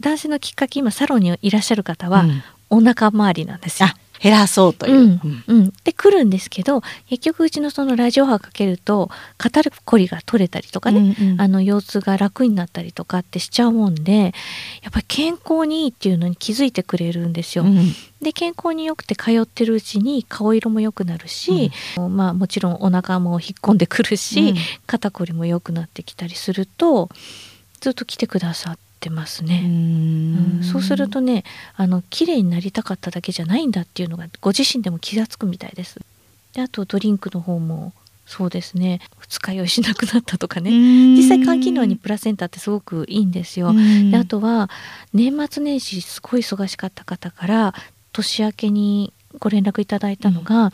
[0.00, 2.42] 男性のきっかけ今サロンにいらっしゃる方は、うん
[2.72, 3.96] お腹周りなんですよあ。
[4.22, 4.96] 減らそうという。
[4.96, 5.44] うん。
[5.46, 11.40] うん、で来るんですけど結局うちのそのラジオ波かけると肩こりが取れたりとかね、うんうん。
[11.40, 14.32] あの腰痛が楽になったりとかってしちゃうもんで
[14.82, 17.64] やっぱり健康にいいっていうのに気づいてくれるんですよ。
[17.64, 17.92] うん。
[18.20, 24.56] で健康によくて通ってるうちに顔色も良くなるし、まあもちろんお腹も引っ込んでくるし、うん。
[24.86, 27.08] 肩こりも良くなってきたりすると
[27.80, 29.62] ずっと来てくださってますうね。
[29.64, 30.60] うん。
[30.60, 30.62] ん。
[30.62, 31.44] そうするとね
[31.76, 36.00] あの綺麗になりたかっただけじゃないんだっていうのがご自身でも気が付くみたいです。
[36.52, 37.94] であとドリンクの方も
[38.26, 39.00] そうですね。
[39.18, 43.70] 二日酔いしなくなったとかね、実際肝機能にプラセンタってすごくいいんですよ。
[43.70, 44.10] うん。
[44.12, 44.70] であとは
[45.12, 47.74] 年末年始すごい忙しかった方から
[48.12, 50.72] 年明けにご連絡いただいたのが、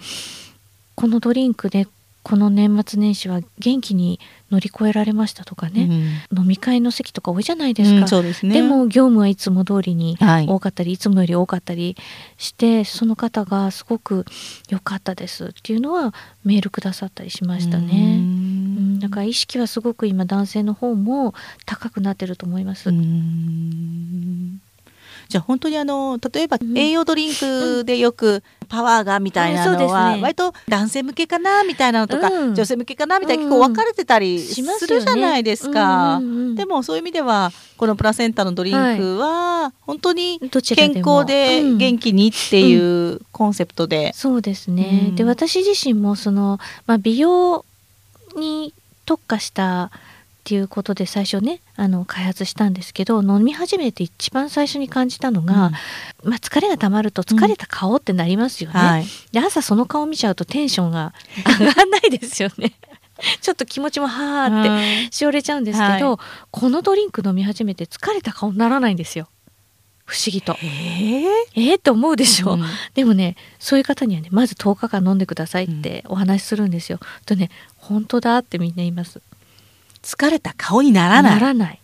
[0.96, 1.88] このドリンクで
[2.26, 4.18] この年末年始は元気に
[4.50, 5.88] 乗り越えられましたとかね、
[6.36, 7.98] 飲み会の席とか多いじゃないですか。
[7.98, 8.52] うんそうですね。
[8.52, 11.96] でも業務はいつも通りにはい多かったり、い、つもより多かったり
[12.36, 14.24] してその方がすごく
[14.68, 16.12] 良かったですっていうのは
[16.44, 17.92] メールくださったりしましたうね。
[17.92, 21.32] うんんだから意識はすごく今男性の方も
[21.64, 22.90] 高くなってると思います。
[22.90, 24.60] うん
[25.28, 26.76] じゃあ本当にあの例えばうん。
[26.76, 32.54] 栄養ドリンクでよくパワーがみたいなのは割と男性向けかなみたいなのとかうん。
[32.54, 36.20] 女性向けかなみたいなうん結構分かれてたりするじゃないですか。
[36.54, 40.40] でもそういう意味ではこのプラセンタのドリンクは本当に
[40.74, 41.78] 健康でうん。
[41.78, 44.12] 元気にっていうコンセプトで。
[44.14, 45.16] そうですね、うん。
[45.16, 47.64] で私自身もその、まあ、美容
[48.36, 48.72] に
[49.06, 49.90] 特化した
[50.46, 55.72] っていうことで最初ねあの開発したんですけど飲み始めて一番最初に感じたのが、
[56.22, 59.06] まあ、疲れがたまると疲れた顔ってなりますよね、はい。
[59.32, 61.12] で朝その顔見ちゃうとテンションが
[61.58, 62.74] 上がんないですよね。
[63.40, 66.20] ちょっと気持ちもはーってしおれちゃうんですけど、
[66.52, 69.26] このドリンク飲み始めて疲れた顔にならないんですよ。
[70.04, 70.52] 不思議と。
[70.52, 71.26] へえ。
[71.56, 72.64] えー、って思うでしょ、うん。
[72.94, 77.00] でもねそういう方にはねまず10日間飲んでくださいってお話しするんですよ。
[77.24, 79.20] とね本当だってみんな言います。
[80.06, 81.34] 疲れた顔にならない。
[81.34, 81.80] ならない。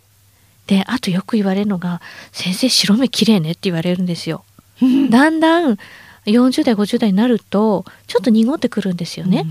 [0.67, 2.01] であとよく言われるのが
[2.31, 4.45] 「先生白目綺麗ね」って言われるんですよ。
[4.81, 5.77] うんだんだん
[6.25, 9.45] 40代50代になるとちょっと濁ってくるんですよね。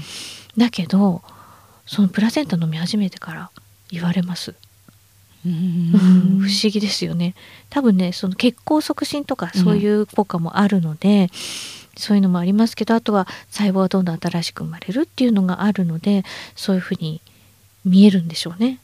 [0.57, 1.23] だけど
[1.87, 3.51] そのプラセンタ飲み始めてから
[3.91, 4.55] 言われます。
[5.45, 7.35] うんうん不思議ですよね
[7.69, 11.31] 多分ねその血行促進とかそういう効果もあるので、
[11.97, 16.25] そういうのもありますけどあとは細胞はどんどん新しく生まれるっていうのがあるので
[16.57, 17.21] そういうふうに
[17.85, 18.79] 見えるんでしょうね。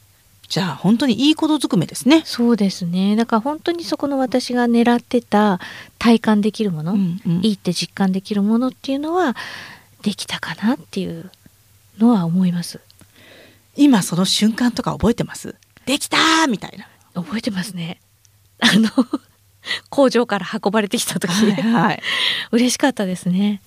[0.47, 2.23] じゃあ本当にいいことずくめですね。
[2.25, 5.59] そうですねだから本当にそこの私が狙ってた
[5.99, 9.35] 体感できるもの、うんうんいいって実感できるものっていうのは
[10.01, 11.29] できたかなっていう
[11.99, 12.79] のは思います。
[13.75, 15.55] 今その瞬間とか覚えてます？
[15.85, 16.87] できたーみたいな。
[17.21, 17.99] 覚えてますね。
[18.59, 18.89] あの
[19.89, 22.01] 工場から運ばれてきた時、はい。
[22.51, 23.61] 嬉しかったですね。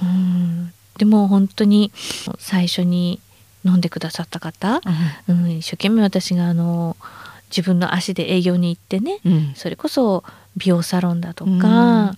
[0.00, 1.90] うんでも本当に
[2.38, 3.20] 最初に
[3.64, 4.80] 飲んでくださった方、
[5.28, 6.96] うん、一生懸命私があの
[7.50, 9.52] 自分の足で営業に行ってねうん。
[9.54, 10.24] それこそ
[10.56, 12.14] 美容サロンだとか、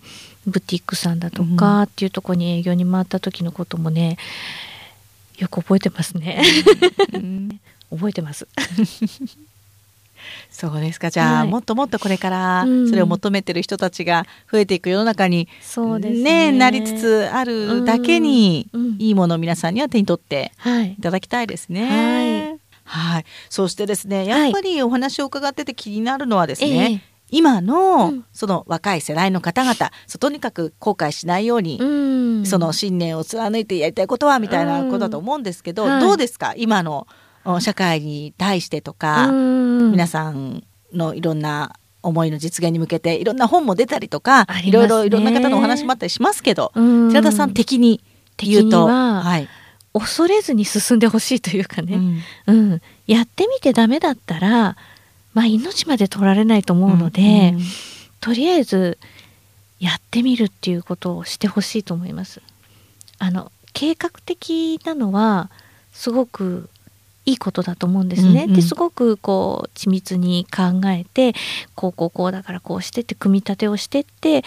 [0.47, 4.16] ブティックさんだとかっていうところに営業に回った時のこともね
[5.36, 6.42] よく覚えてますね。
[7.12, 7.61] うん。
[7.90, 8.49] 覚えてます
[10.51, 11.11] そうですか。
[11.11, 11.49] じゃあ、はい。
[11.49, 12.89] もっともっとこれからうん。
[12.89, 16.53] それを求めてる人たちが増えていく世の中に、そうですね。
[16.53, 18.97] なりつつあるだけに、うん。
[18.99, 20.93] いいものを皆さんには手に取ってはい。
[20.93, 22.59] いただきたいですね。
[22.85, 23.25] はい。
[23.49, 28.25] そしてですね、やっぱりお話を伺ってて気になるのはですね、今の、うん。
[28.33, 29.75] その若い世代の方々、
[30.07, 31.85] そうとにかく後悔しないように、う
[32.43, 32.47] ん。
[32.47, 35.91] その信念を貫いてやりたいことはみたいなことだと思うんですけど、うん。
[35.91, 36.01] はい。
[36.03, 36.53] どうですか？
[36.57, 37.07] 今のお
[37.61, 44.62] 社会に対してとか、皆皆さんのいろんな思いの実現に向けていろんな本も出たりとか、ね。
[44.66, 47.09] いろいろいろんな方のお話もあったりしますけど、うん。
[47.09, 48.03] 寺田さん的に
[48.36, 49.49] 言うと、ははい、
[49.95, 51.97] 恐れずに進んでほしいというかね、
[52.47, 52.72] うん。
[52.72, 52.82] うん。
[53.07, 54.76] やってみてダメだったら、
[55.32, 57.61] まあ、命まで取られないと思うので、うん。
[58.20, 58.99] とりあえず
[59.80, 62.42] やってみるっていうことをしてほしいと思います。
[63.18, 65.51] あの計画的なのは
[65.92, 66.68] すごく
[67.27, 68.45] いいことだと思うんですね。
[68.45, 68.55] うんうん。
[68.55, 71.35] ですごくこう緻密に考えて
[71.75, 74.45] こうこうこうだからこうしてって組み立てをしてって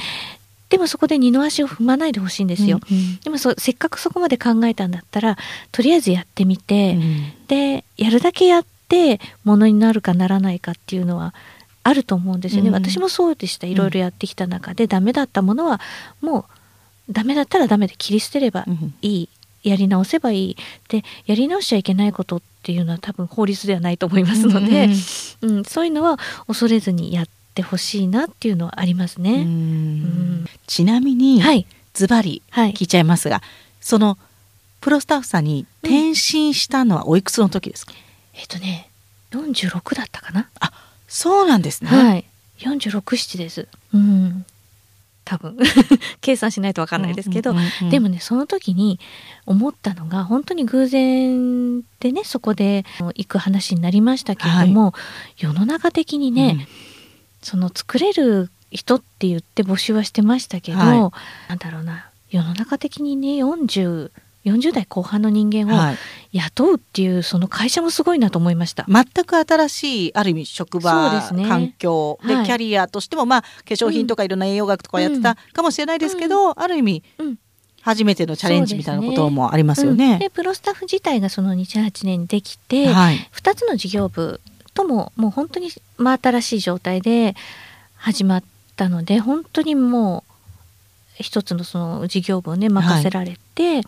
[0.70, 2.80] でもそこで二の足を踏まないでほしいんですよ。
[2.92, 5.38] うんでもそせっかくそこまで考えたんだったら
[5.72, 11.34] とりあえずやってみて、うんでやるだけやってものになるかならないかっていうのは
[11.84, 13.66] あると思うんですよね、うん私もそうでした。
[13.66, 15.80] いろいろやってきた中で、ダメだったものは
[16.22, 16.46] も
[17.10, 18.94] うダメだったらダメで切り捨てればうん。
[19.02, 19.30] いい
[19.64, 20.58] やり直せばいい。
[20.90, 24.90] でやり直しちゃいけないことっていうのは多分法律ではないと思いますので、
[25.42, 29.44] うんそういうのは恐れずにやってほしいなっていうのはありますうね。
[29.44, 30.46] ん。
[30.68, 31.66] ちなみに、はい。
[31.94, 32.74] ズバリはい。
[32.74, 33.42] 聞いちゃいますが、
[33.82, 34.18] その
[34.82, 37.94] プロスタッフさんに転身したのはおいくつの時ですか、
[38.34, 38.90] えっとね
[39.32, 40.50] 46だったかな、
[41.08, 42.26] そうなんですね、はい。
[42.60, 43.68] 467です。
[43.94, 44.46] うん
[45.28, 45.58] 多分。
[46.22, 49.00] 計算しないと分かんないですけど、うんうんうんうんでもねその時に
[49.46, 54.94] 思ったのが本当に偶然でねそこで行く話になりましたけれども、
[55.38, 56.68] 世の中的にね、
[57.42, 61.14] その作れる人って言って募集はしてましたけど、は
[61.50, 62.10] なんだろうな。
[62.30, 64.12] 世の中的にね40
[64.52, 65.98] 40代後半の人間をうんはい、
[66.32, 68.86] 雇うっていうその会社もすごいなと思いました。
[68.88, 71.48] 全く新しいある意味職場、ね。
[71.48, 72.20] 環境。
[72.26, 72.46] で、はい。
[72.46, 77.36] キャリアとしてもまあ化粧品とかいろんな栄養学とかやってたかもしれないですけど、ある意味、うん。
[77.88, 80.20] 初めてのチャレンジみたいなこともありますようんね。
[80.20, 84.42] でプロスタッフ自体がその2008年にできて、はい、2つの事業部
[84.74, 87.34] とももう本当に真新しい状態で
[87.96, 88.44] 始まっ
[88.76, 90.26] たので本当にも
[91.20, 93.82] う一つのその事業部をね任せられて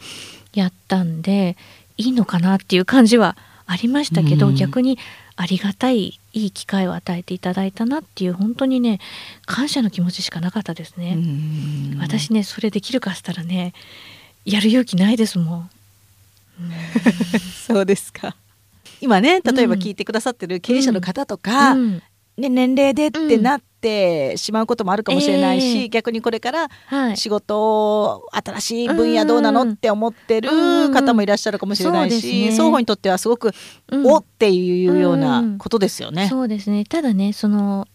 [0.54, 1.58] やったんで、
[1.98, 4.56] い、いのかなっていう感じはありましたけど、うん。
[4.56, 4.98] 逆に
[5.36, 9.00] ありがたいいい機会を与えていただいたなっていう本当にね
[9.46, 11.14] 感謝の気持ちしかなかったですね。
[11.16, 11.98] うん。
[12.02, 13.74] 私ねそれできるかしたらね
[14.44, 15.70] やる勇気ないですもん。
[16.60, 16.72] うん。
[17.68, 18.36] そうですか。
[19.02, 22.04] 今ね例えば聞いてくださってる経営者の方とか、うん。
[22.38, 25.90] ね、年齢でってなってしまうこともあるかもしれないし、ええ。
[25.90, 32.52] 逆にこれからはい、仕事新しい分野どうなのうんって思ってるうん方もいらっしゃるかもしれないし、ね。
[32.52, 33.52] 双方にとってはすごく、
[33.90, 34.06] うん。
[34.08, 36.28] おっていうようなことですよね。
[36.28, 36.84] そうですね。
[36.86, 37.88] ただねその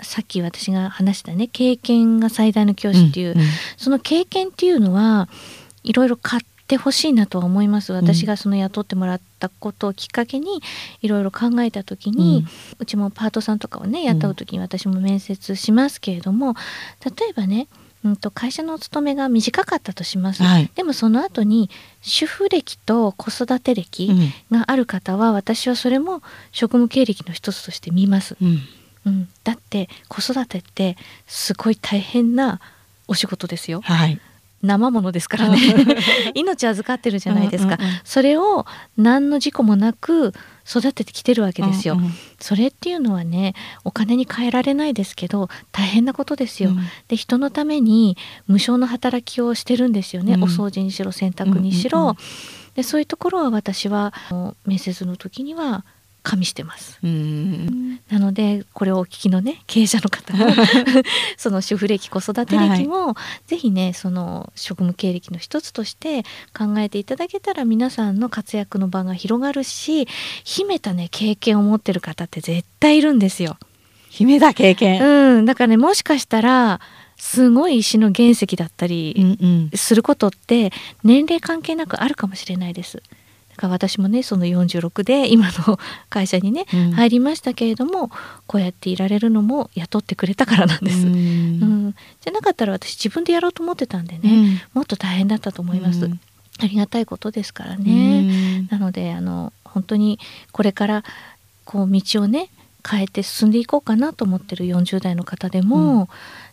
[0.00, 3.42] さっき私が話したね経験が最大の教師っていう、んん。
[3.76, 5.28] その経験っていうのは
[5.82, 7.94] いろいろ買ってほしいなとは思います。
[7.94, 10.60] 私がその雇ってもらったことをきっかけに
[11.00, 12.46] いろいろ考えた時に、
[12.78, 16.56] うちもパートさんとかをね雇う時に私も面接しますけれども
[17.02, 17.68] 例えばね
[18.04, 20.70] うんと会社のお勤めが短かったとします、はい。
[20.74, 21.70] でもその後に
[22.02, 24.08] 主婦歴と子育て歴
[24.50, 24.58] うん。
[24.58, 28.58] がある方は私はそれも職務経歴の一つとして見ます、うん。
[29.06, 32.60] うん、だって子育てってすごい大変な
[33.06, 33.80] お仕事ですよ。
[33.80, 34.20] はい、
[34.62, 35.58] 生ものですからね。
[36.34, 40.32] 命預かってるじゃないですか、うんうんうんそれを何の事故もなく
[40.68, 42.12] 育ててきてるわけですよ、うんうん。
[42.40, 43.54] それっていうのはね
[43.84, 46.78] お金に換えられないですけど大変なことですよ、うん。
[47.08, 50.44] で人のために無償の働きをしてるんですよね、うん。
[50.44, 52.16] お掃除にしろ洗濯にしろ、うんうんうん
[52.78, 54.14] でそういうところは私は
[54.64, 55.84] 面接の時には
[56.28, 56.98] 加味してます。
[57.02, 60.44] うんなのでこれをお聞きのね経営者の方も
[61.38, 63.14] その主婦歴子育て歴も、
[63.46, 66.24] ぜひねその職務経歴の一つとして
[66.56, 70.06] 考えていただけたら皆さんの活躍の場が広がるし
[70.44, 73.56] 秘めたね経験を持ってる方って絶対いるんですよ。
[74.10, 75.02] 姫だ経験。
[75.02, 76.80] うん、だからねもしかしたら
[77.16, 80.72] すごい石の原石だったりうんうんすることって
[81.04, 82.96] 年齢関係なくあるかもしれないです。
[82.96, 83.17] だから
[83.66, 85.78] 私もねその46で今の
[86.08, 86.90] 会社にねうん。
[86.92, 88.10] 入りましたけれども
[88.46, 91.06] こうやっていられるのも雇ってくれたからなんです。
[91.06, 91.88] ううん。
[91.88, 94.60] んじゃなかったら私自分でやろうと思ってたんでね、うん。
[94.74, 96.04] もっと大変だったと思います。
[96.04, 96.20] うん。
[96.60, 98.60] ありがたいことですからうね。
[98.60, 98.68] ん。
[98.68, 100.18] なのであの本当に
[100.52, 101.04] これから
[101.64, 102.50] こう道をね
[102.88, 106.08] 変えて進んでいこうかなと思ってる40代の方でも、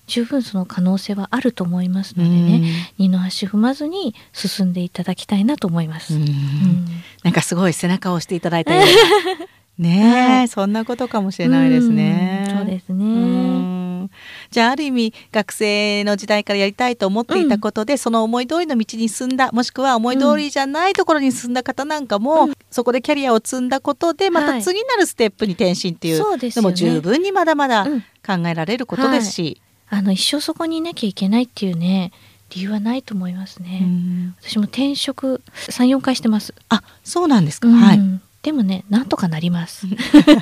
[0.08, 6.16] 十分その可能性はあると思いますのでね、二の足踏まずに進んでいただきたいなと思います。
[6.16, 6.22] うん。
[6.22, 6.86] うん。
[7.24, 9.45] なんかすごい背中を押していただいたような。
[9.78, 10.47] ねえ、はい。
[10.47, 12.45] そんなことかもしれないですね。
[12.49, 12.58] うん。
[12.60, 13.03] そうですね。
[13.03, 14.12] うん。
[14.51, 28.01] じゃあある意味学生の時代からやりたいと思っていたことで、その思い通りの道に進んだもしくは思い通りじゃないところに進んだ方なんかも、そこでキャリアを積んだことでまた次なるステップに転身っていうでも十分にまだまだうん。
[28.26, 29.62] 考えられることですし。
[29.90, 32.12] あの一生そこにいなきゃいけないっていうね
[32.50, 33.80] 理由はないと思いますね。
[33.82, 34.36] うん。
[34.42, 36.54] 私も転職34回してます。
[36.70, 37.76] あそうなんですか、うん。
[37.76, 38.00] はい。
[38.44, 39.88] でもねなんとかなります。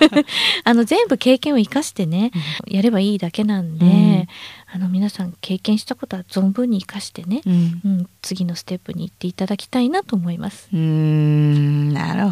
[0.65, 2.31] あの全部経験を生かしてね
[2.67, 4.27] やればいいだけなんで、うん。
[4.75, 7.81] あの皆さん経験したことは存分に生かしてね、うん。
[7.85, 10.67] うん、次のステップに行っていただきたいなと思います。
[10.73, 11.62] うーん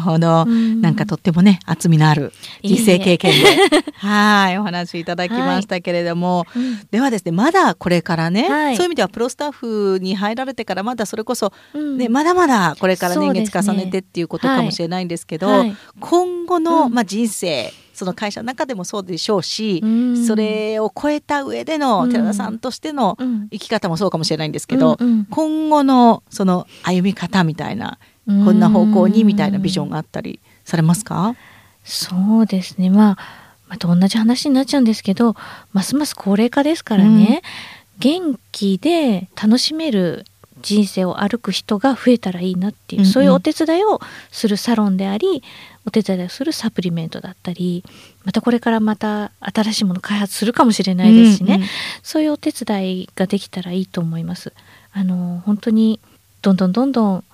[0.02, 0.80] ほど、うん。
[0.82, 2.32] なんかとってもね厚みのある
[2.62, 6.80] 実践経験で はいお話いただきましたけれども、うん。
[6.90, 8.76] ではですねまだこれからね、はい。
[8.76, 11.98] そういう意味ではプロスタッフに入られてからまだそれこそ、うん。
[11.98, 15.76] ねまだまだこれから年月重ねてっていうことかもしれないんですけどはい。
[16.00, 16.92] 今後の、うん。
[16.92, 20.26] まあ、人生その会社の中でもそうでしょうし、うん。
[20.26, 22.10] それを超えた上でのうん。
[22.10, 23.48] 寺田さんとしてのうん。
[23.50, 25.24] 生き方もそうかもしれないんですけど、うんうん。
[25.26, 31.34] 今後のその歩み方みたいなこんな方向にみたいなビジョンがあったりされますか、
[31.84, 32.90] そうですね。
[32.90, 33.18] まあ
[33.68, 35.34] また同じ話になっちゃうんですけど
[35.72, 37.42] ますます高齢化ですからね、
[37.98, 40.24] 元気で楽しめる
[40.60, 43.12] 人生を歩く人が増えたらいいなっていう、うんうん。
[43.12, 44.00] そういうお手伝いを
[44.30, 45.42] するサロンであり
[45.84, 47.82] お手伝いをするサプリメントだったり
[48.24, 51.68] またこれからまた新しいもの開発するかもしれないですしね、うんうん。
[52.04, 54.52] そういうお手伝いができたらいいと思います。
[54.92, 55.98] あの本当に
[56.42, 57.24] どんどんどんどん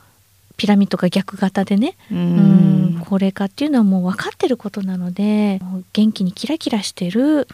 [0.58, 2.84] ピラミッドが逆型でね、ううん。
[2.96, 5.62] ん高齢化っていうのはもう分かってることなので
[5.94, 7.48] 元気にキラキラしてる、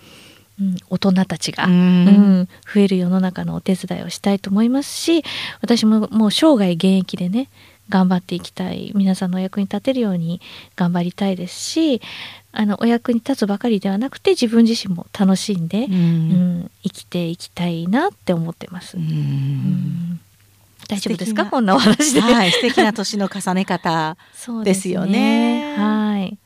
[0.61, 2.05] うん、大人たちが、ううん
[2.42, 5.22] ん増える世の中のお手伝いをしたいと思いますし
[5.61, 7.50] 私ももう生涯現役でね
[7.88, 10.40] 頑張っていきたい皆さんのお役に立てるように
[10.74, 12.00] 頑張りたいですし
[12.52, 18.96] あのお役に立つばかりではなくて自分自身も楽しんで、ううんん生きていきたいなって思ってます。
[18.96, 20.20] ううんん
[20.89, 21.47] 大丈夫ですか？
[21.47, 22.20] こんなお話で。
[22.20, 24.16] はい、素敵な年の重ね方
[24.64, 26.39] ですよねはい。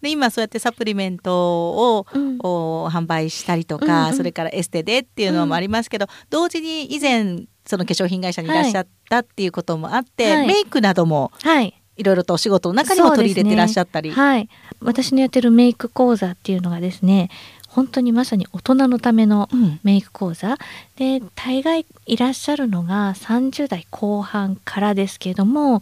[0.00, 11.76] で今そうやってサプリメントをうんを販売したりとか、うんうんそれからエステでっていうのもありますけど、同時に以前その化粧品会社にいらっしゃったっていうこともあって、はいメイクなどもはい。
[11.96, 14.10] いろいろとお仕事の中にも取り入れてらっしゃったり。
[14.10, 14.48] はい。
[14.80, 17.28] 私のやってるメイク講座っていうのがですね、
[17.70, 19.80] 本当にまさに大人のためのうん。
[19.82, 20.58] メイク講座。
[20.96, 25.80] で大概いらっしゃるのが30代後半からですけれども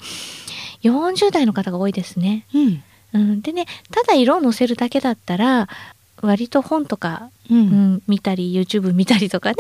[0.82, 2.46] 40代の方が多いですね。
[2.54, 2.82] うん。
[3.14, 5.68] うん、でねただ色をのせるだけだったら
[6.20, 9.56] 割と本とか、ううんん、見たり YouTube 見たりとかね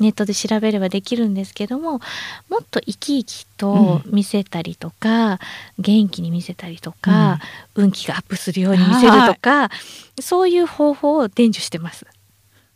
[0.00, 2.00] ネットで調べればできるんですけども
[2.48, 5.38] もっと生き生きと見せたりとか、
[5.78, 7.38] 元気に見せたりとか、
[7.76, 9.70] 運気がアップするように見せるとか
[10.20, 12.06] そういう方法を伝授してます。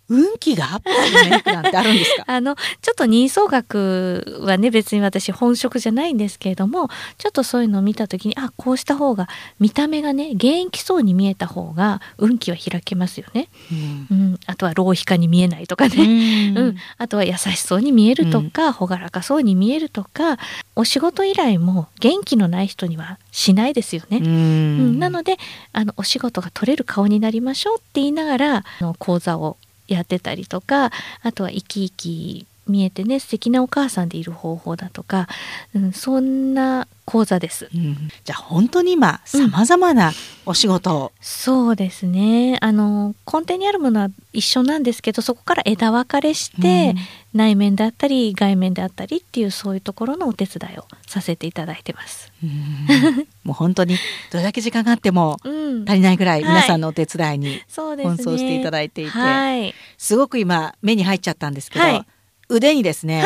[0.09, 2.25] 運気がアップするメイクなんてあるんですか？
[2.33, 6.89] あのちょっと人相学はね別に私本職じゃないんですけれども
[7.19, 9.29] ちょっとそういうのを見た時にあこうした方が
[9.59, 14.07] 見た目がね元気そうに見えた方が運気は開けますよね、うん。
[14.11, 16.77] うん、あとは浪費家に見えないとかね、うん。
[16.99, 20.39] あとは優しそうに見えるとか、朗らかそうに見えるとか
[20.75, 24.19] お仕事依頼も元気のない人にはしないですよね。
[24.19, 24.99] ううんん。
[24.99, 25.39] なので
[25.73, 29.57] あのお仕事が取れる顔になりましょうって言いながらあの講座を
[29.89, 30.91] やってたりとか
[31.23, 35.29] あとは生き生き見えてね素敵なお母さんでいる方法だとか、
[35.75, 37.71] うん、そんな講座です。
[37.73, 37.97] うん。
[38.25, 40.13] じゃあ本当に今さまざまな
[40.45, 42.59] お仕事を、そうですね。
[42.61, 46.95] あの根底にあるものは一緒なんですけどそこから枝分かれして、
[47.33, 52.33] 内面であったり外面であったりっていうそういうところのお手伝いをさせていただいてます。
[52.43, 53.27] うん。
[53.45, 53.97] もう本当に
[54.33, 55.85] どれだけ時間があっても うん。
[55.89, 56.51] 足りないぐらいはい。
[56.51, 58.15] 皆さんのお手伝いにそうですね。
[58.15, 59.73] 奔走していただいていて、はい。
[59.97, 62.07] すごく今目に入っちゃったんですけど、はい
[62.49, 63.25] 腕にですね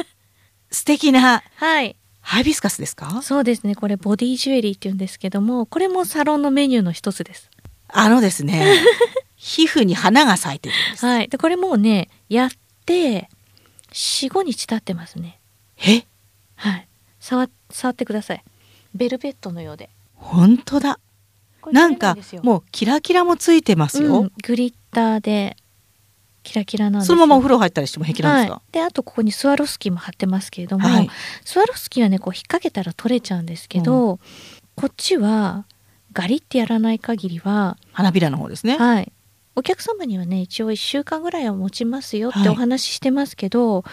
[0.70, 1.96] 素敵なはい。
[2.20, 3.20] ハイビスカスですか？
[3.22, 3.74] そうですね。
[3.74, 7.50] これボディジュエリーって言うんですけども、これもサロンのメニューの一つです。
[7.88, 8.66] あのですね
[9.36, 11.28] 皮膚に花が咲いてるんです、はい。
[11.28, 12.50] で、これもうね、やっ
[12.86, 13.28] て、
[13.92, 15.38] 4、5日経ってますね。
[15.76, 16.06] え？
[16.56, 16.88] はい。
[17.20, 18.44] 触、触ってください。
[18.94, 19.90] ベルベットのようで。
[20.14, 20.98] 本当だ
[21.70, 25.56] なんかもうキラキラもついてますよ、うんグリッターで、
[26.44, 31.10] キラキラなんですそのままお風呂呂入ったりしても平気なんですか、はい、であとここにスワロフスキーも貼ってますけれども、はい。
[31.44, 34.18] スワロフスキーはねこう引っ掛けたら取れちゃうんですけど、
[34.76, 35.66] こっちは
[36.12, 39.12] ガリってやらない限りは、花びらの方ですね、はい、
[39.56, 42.42] お客様にはね一応1週間ぐらいは持ちますよっはい。
[42.42, 43.84] てお話ししてますけど、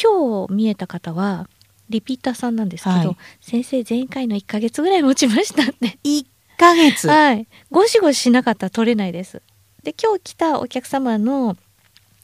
[0.00, 1.48] 今日見えた方は
[1.88, 3.16] リピーターさんなんですけど、はい。
[3.40, 5.98] 先生前回の1ヶ月ぐらい持ちましたって。
[6.04, 6.24] 1
[6.58, 9.42] ヶ月、はい、ゴシゴシしなかったら取れないです。
[9.82, 11.56] で今日来たお客様の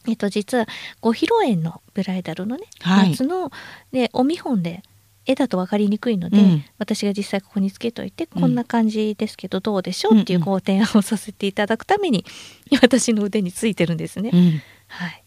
[0.08, 0.66] えっと実は
[1.00, 3.10] ご披露宴のブライダルのね、はい。
[3.10, 3.50] やつの
[3.92, 4.82] でお見本で
[5.24, 6.64] 絵だと分かりにくいので、うん。
[6.78, 8.40] 私が実際ここにつけといて、うん。
[8.42, 10.20] こんな感じですけどどうでしょう？
[10.20, 12.24] っていううんうんご提案をさせていただくために
[12.82, 14.30] 私の腕についてるんですね。
[14.32, 14.62] うん。
[14.88, 15.24] はい、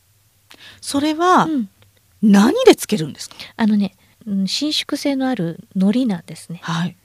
[0.79, 1.69] それはうん。
[2.21, 6.59] 何でつけるんですか、あのね、うん、伸縮性のある糊なんですね。
[6.63, 6.89] はい。
[6.89, 6.95] うん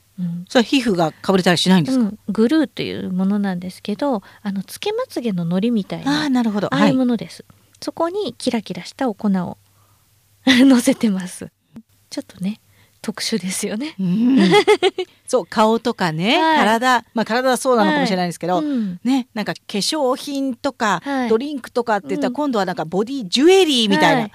[0.47, 6.73] それは皮膚がかぶれたりしないんですか、うん、グルーというものなんですけどあのつけまつげの糊みたいなああなるほど。
[6.73, 7.43] ああいうものです。
[7.81, 9.57] そこにキラキラしたお粉を
[10.47, 11.51] 乗せてます。
[12.09, 12.61] ちょっとね、
[13.01, 13.95] 特殊ですよね。
[13.99, 14.37] うん。
[15.27, 16.57] そう顔とかね、はい。
[16.59, 17.05] 体。
[17.13, 18.99] まあ体はそうなのかもしれないですけど、うん。
[19.03, 21.29] ねなんか化粧品とか、はい。
[21.29, 22.33] ドリンクとかって言ったら、うん。
[22.33, 24.31] 今度はなんかボディジュエリーみたいな、はい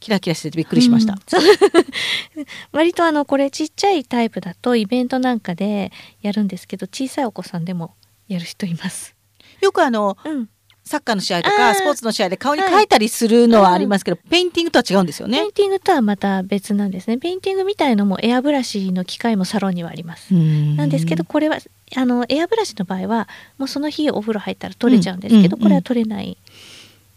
[0.00, 1.18] キラキラしててびっくりしました、うん。
[2.72, 5.92] 割とあのこれちっちゃいタイプだとイベントなんかで
[6.22, 7.94] やるんですけど小さいお子さんでも
[8.28, 9.14] やる人います。
[9.60, 10.48] よくあのうん、
[10.88, 15.38] サッカーの試合とかスポーツの試合で顔に描いたりするのはありますけど、ペインティングとは違うんですよね。
[15.38, 17.18] ペインティングとはまた別なんですね。
[17.18, 20.32] ペインティングみたいのもエアブラシの機械もサロンにはあります。
[20.32, 21.58] ななんですけどこれは
[21.94, 23.28] あのエアブラシの場合は
[23.58, 25.62] もうその日お風呂入ったら取れちゃうんですけど、うん。
[25.62, 26.38] これは取れない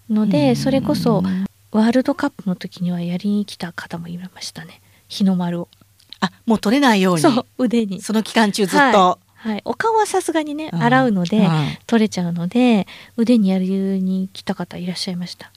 [0.10, 1.24] ので、それこそ
[1.72, 4.82] ワールドカップの時にはやりに来た方もいましたね。
[5.08, 5.68] 日の丸を。
[6.20, 7.22] あもう取れないように。
[7.22, 8.02] そう腕に。
[8.02, 10.84] その期間中ずっと、はい、お顔はさすがにねうん。
[10.84, 11.48] 洗うので、うん。
[11.88, 15.52] 取れちゃうので腕にやりに来た方いらっしゃいました、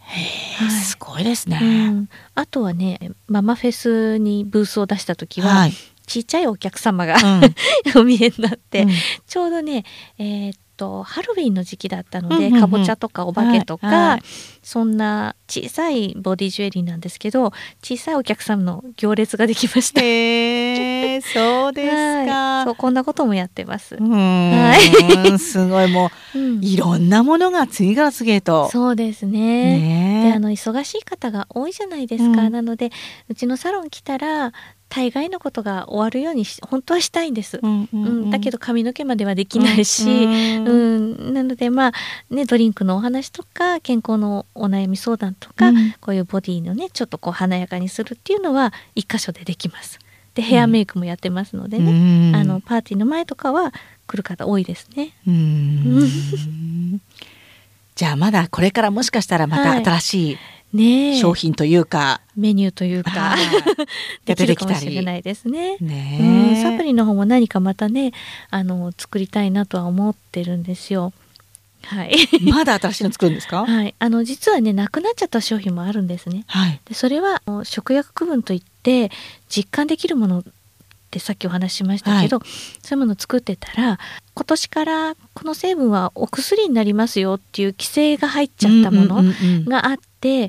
[0.00, 0.70] へえはい。
[0.70, 5.72] すごいですね、うん、あとはねママフェスにブースを出した時は、はい、
[6.06, 7.54] ちっちゃいお客様がうん。
[8.00, 8.90] お見えになって、うん。
[9.28, 9.84] ちょうどね
[10.18, 12.60] えーっとハロウィンの時期だったので、うんうんうん。
[12.60, 14.22] かぼちゃとかお化けとか、はいはい。
[14.62, 17.52] そんな小さいボディジュエリーなんですけど
[17.82, 20.00] 小さいお客さんの行列ができました。
[20.00, 22.26] へえ そうですはい。
[22.26, 23.96] かそうこんなこともやってます。
[23.96, 26.58] うーん すごいもうん。
[26.58, 28.70] ういろんなものが次から次へと。
[28.70, 29.74] そうですね。
[30.22, 32.52] でねあの忙しい方が多いじゃないですか、うん。
[32.52, 32.90] なので
[33.28, 34.52] うちのサロン来たら
[34.90, 38.30] 大概のことが終わるようにし本当はしたいんです、うんうんうん。
[38.30, 40.64] だけど髪の毛まではできないし、うん。
[40.66, 41.34] うん。
[41.34, 41.92] なのでまあ
[42.28, 45.94] ねドリンクのお話とか健康のお悩み相談とか、うん。
[46.00, 50.00] こういうボディのねちょっとこう華やかにするっていうのは一箇所でできます。
[50.34, 52.36] でヘアメイクもやってますのでね、うん。
[52.36, 53.72] あのパーティーの前とかは
[54.08, 55.12] 来る方多いですね。
[55.26, 57.00] うーん。
[57.94, 59.84] じゃあまだこれからもしかしたらまたはい。
[59.84, 60.38] 新しねえい
[61.20, 63.10] 商品というか、メニューというか。
[63.10, 63.40] はい
[64.24, 65.76] できるかも出てきたりしれないですね。
[65.80, 68.12] ねうん、えサプリの方も何かまたね
[68.50, 71.12] あの作りたいなとは思ってるんですよ。
[71.84, 72.14] はい、
[72.50, 73.64] まだ新しいの作るんですか？
[73.64, 76.44] はい、あの実はねなくなっちゃった商品もあるんですね。
[76.46, 76.80] はい。
[76.84, 79.10] でそれは食薬区分といって
[79.48, 80.44] 実感できるもの
[81.10, 82.38] ってさっきお話ししましたけど、
[82.82, 83.98] そういうものを作ってたら
[84.34, 89.22] 今年からこの成分はお薬になりますよっていう規制が入っちゃったもの
[89.68, 90.48] があって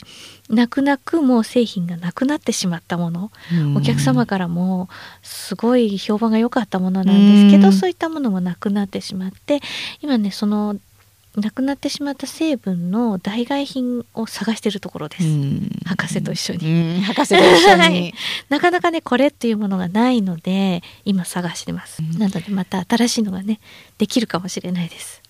[0.49, 3.31] 泣く泣くもう製品がなくなってしまったもの。
[3.51, 3.77] うん。
[3.77, 4.87] お客様からも
[5.23, 7.73] すごい評判が良かったものなんですけど、うん。
[7.73, 9.61] そういったものもなくなってしまって
[10.01, 10.75] 今ねその
[11.35, 15.69] なくなってしまった成分の代替品を探してるところです、うん。
[15.85, 17.01] 博士と一緒に、うん。
[17.01, 18.13] 博士と一緒に、 はい。
[18.49, 22.19] なかなかねこれっていうものがないので今探してます、うん。
[22.19, 23.59] なのでまた新しいのがね
[23.97, 25.20] できるかもしれないです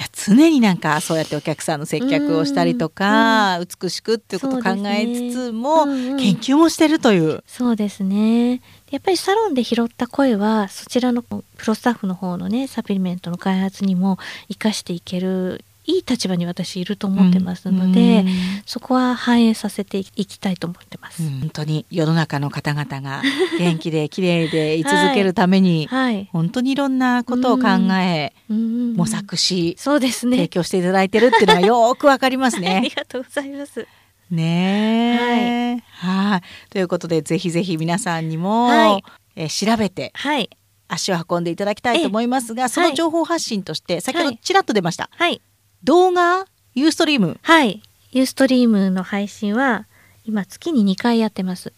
[0.00, 7.42] じゃあ常になんかそうやってお客さんの接客をしたりとか、美しくっていうことを考えつつも、うんうん研究もしてるという。
[7.46, 8.62] そうですね。
[8.90, 18.26] やっぱりサロンで拾った声はそちらのプロスタッフの方のねサプリメントの開発にも生かしていけるいい立場に私いると思ってますので、うん
[18.66, 21.22] そこは反映させていきたいと思ってます。
[21.22, 23.22] うん本当に世の中の方々が
[23.58, 28.94] 元気で綺麗でい続けるために、 はい、本当にいろんなことを考え、うん。
[28.94, 30.36] 模索し、そうですね。
[30.36, 32.88] 提供していただいてるっていうのがよーくわかります ありね。
[32.94, 33.86] がとうございます。
[34.30, 35.82] ねえ。
[36.06, 36.42] はい。
[36.70, 39.04] ということでぜひぜひ皆さんにも、はい。
[39.36, 40.50] えー調べてはい。
[40.88, 45.40] 足を運んでいただきたいと思いますが、その情報発信として、先ほどちらっと出ました、はい
[45.84, 46.46] 動画?
[46.74, 47.82] ユーストリームはい。
[48.12, 49.86] ユーストリームの配信は
[50.24, 51.72] 今月に2回やってます。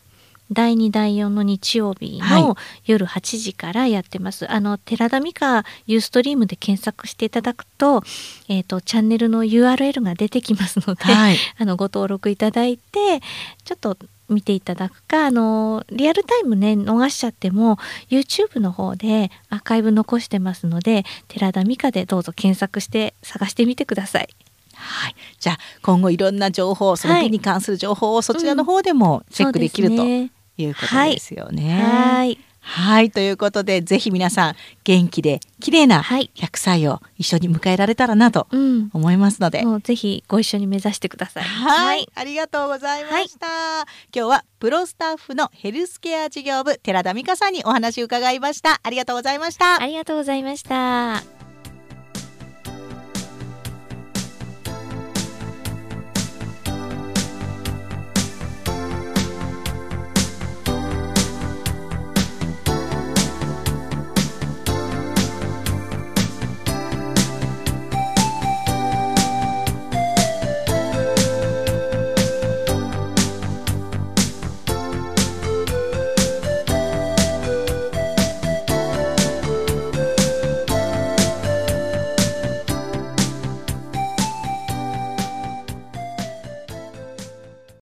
[0.50, 4.50] 第2第4の日曜日はの夜8時からやってます。
[4.50, 8.02] あの寺田美香ユーストリームで検索していただくと、
[8.48, 13.20] えっ、とチャンネルの URL が出てきますので、はい あのご登録いただいて
[13.64, 13.96] ちょっと
[14.32, 17.78] 見ていただくかあのリアルタイムね逃しちゃっても
[18.08, 24.28] YouTube の方でアーカイブ残してますので寺田美香でどうぞ検索して探してみてください。
[24.74, 27.24] はい、じゃあ今後いろんな情報そのはい。
[27.24, 30.30] 美に関する情報をそちらの方でもチェックできるとい
[30.64, 31.80] うことですよね。
[31.82, 34.54] はいはいということでぜひ皆さん
[34.84, 36.30] 元気で綺麗なはい。
[36.36, 39.62] 100歳を一緒に迎えられたらなとうん、思いますので。
[39.64, 41.44] もうぜひご一緒に目指してください。
[41.44, 43.46] はい、ありがとうございました、
[44.14, 48.80] 今日はプロスタッフのヘルスケア事業部寺田美香さんにお話を伺いました。
[48.82, 49.82] ありがとうございました。
[49.82, 51.41] ありがとうございました。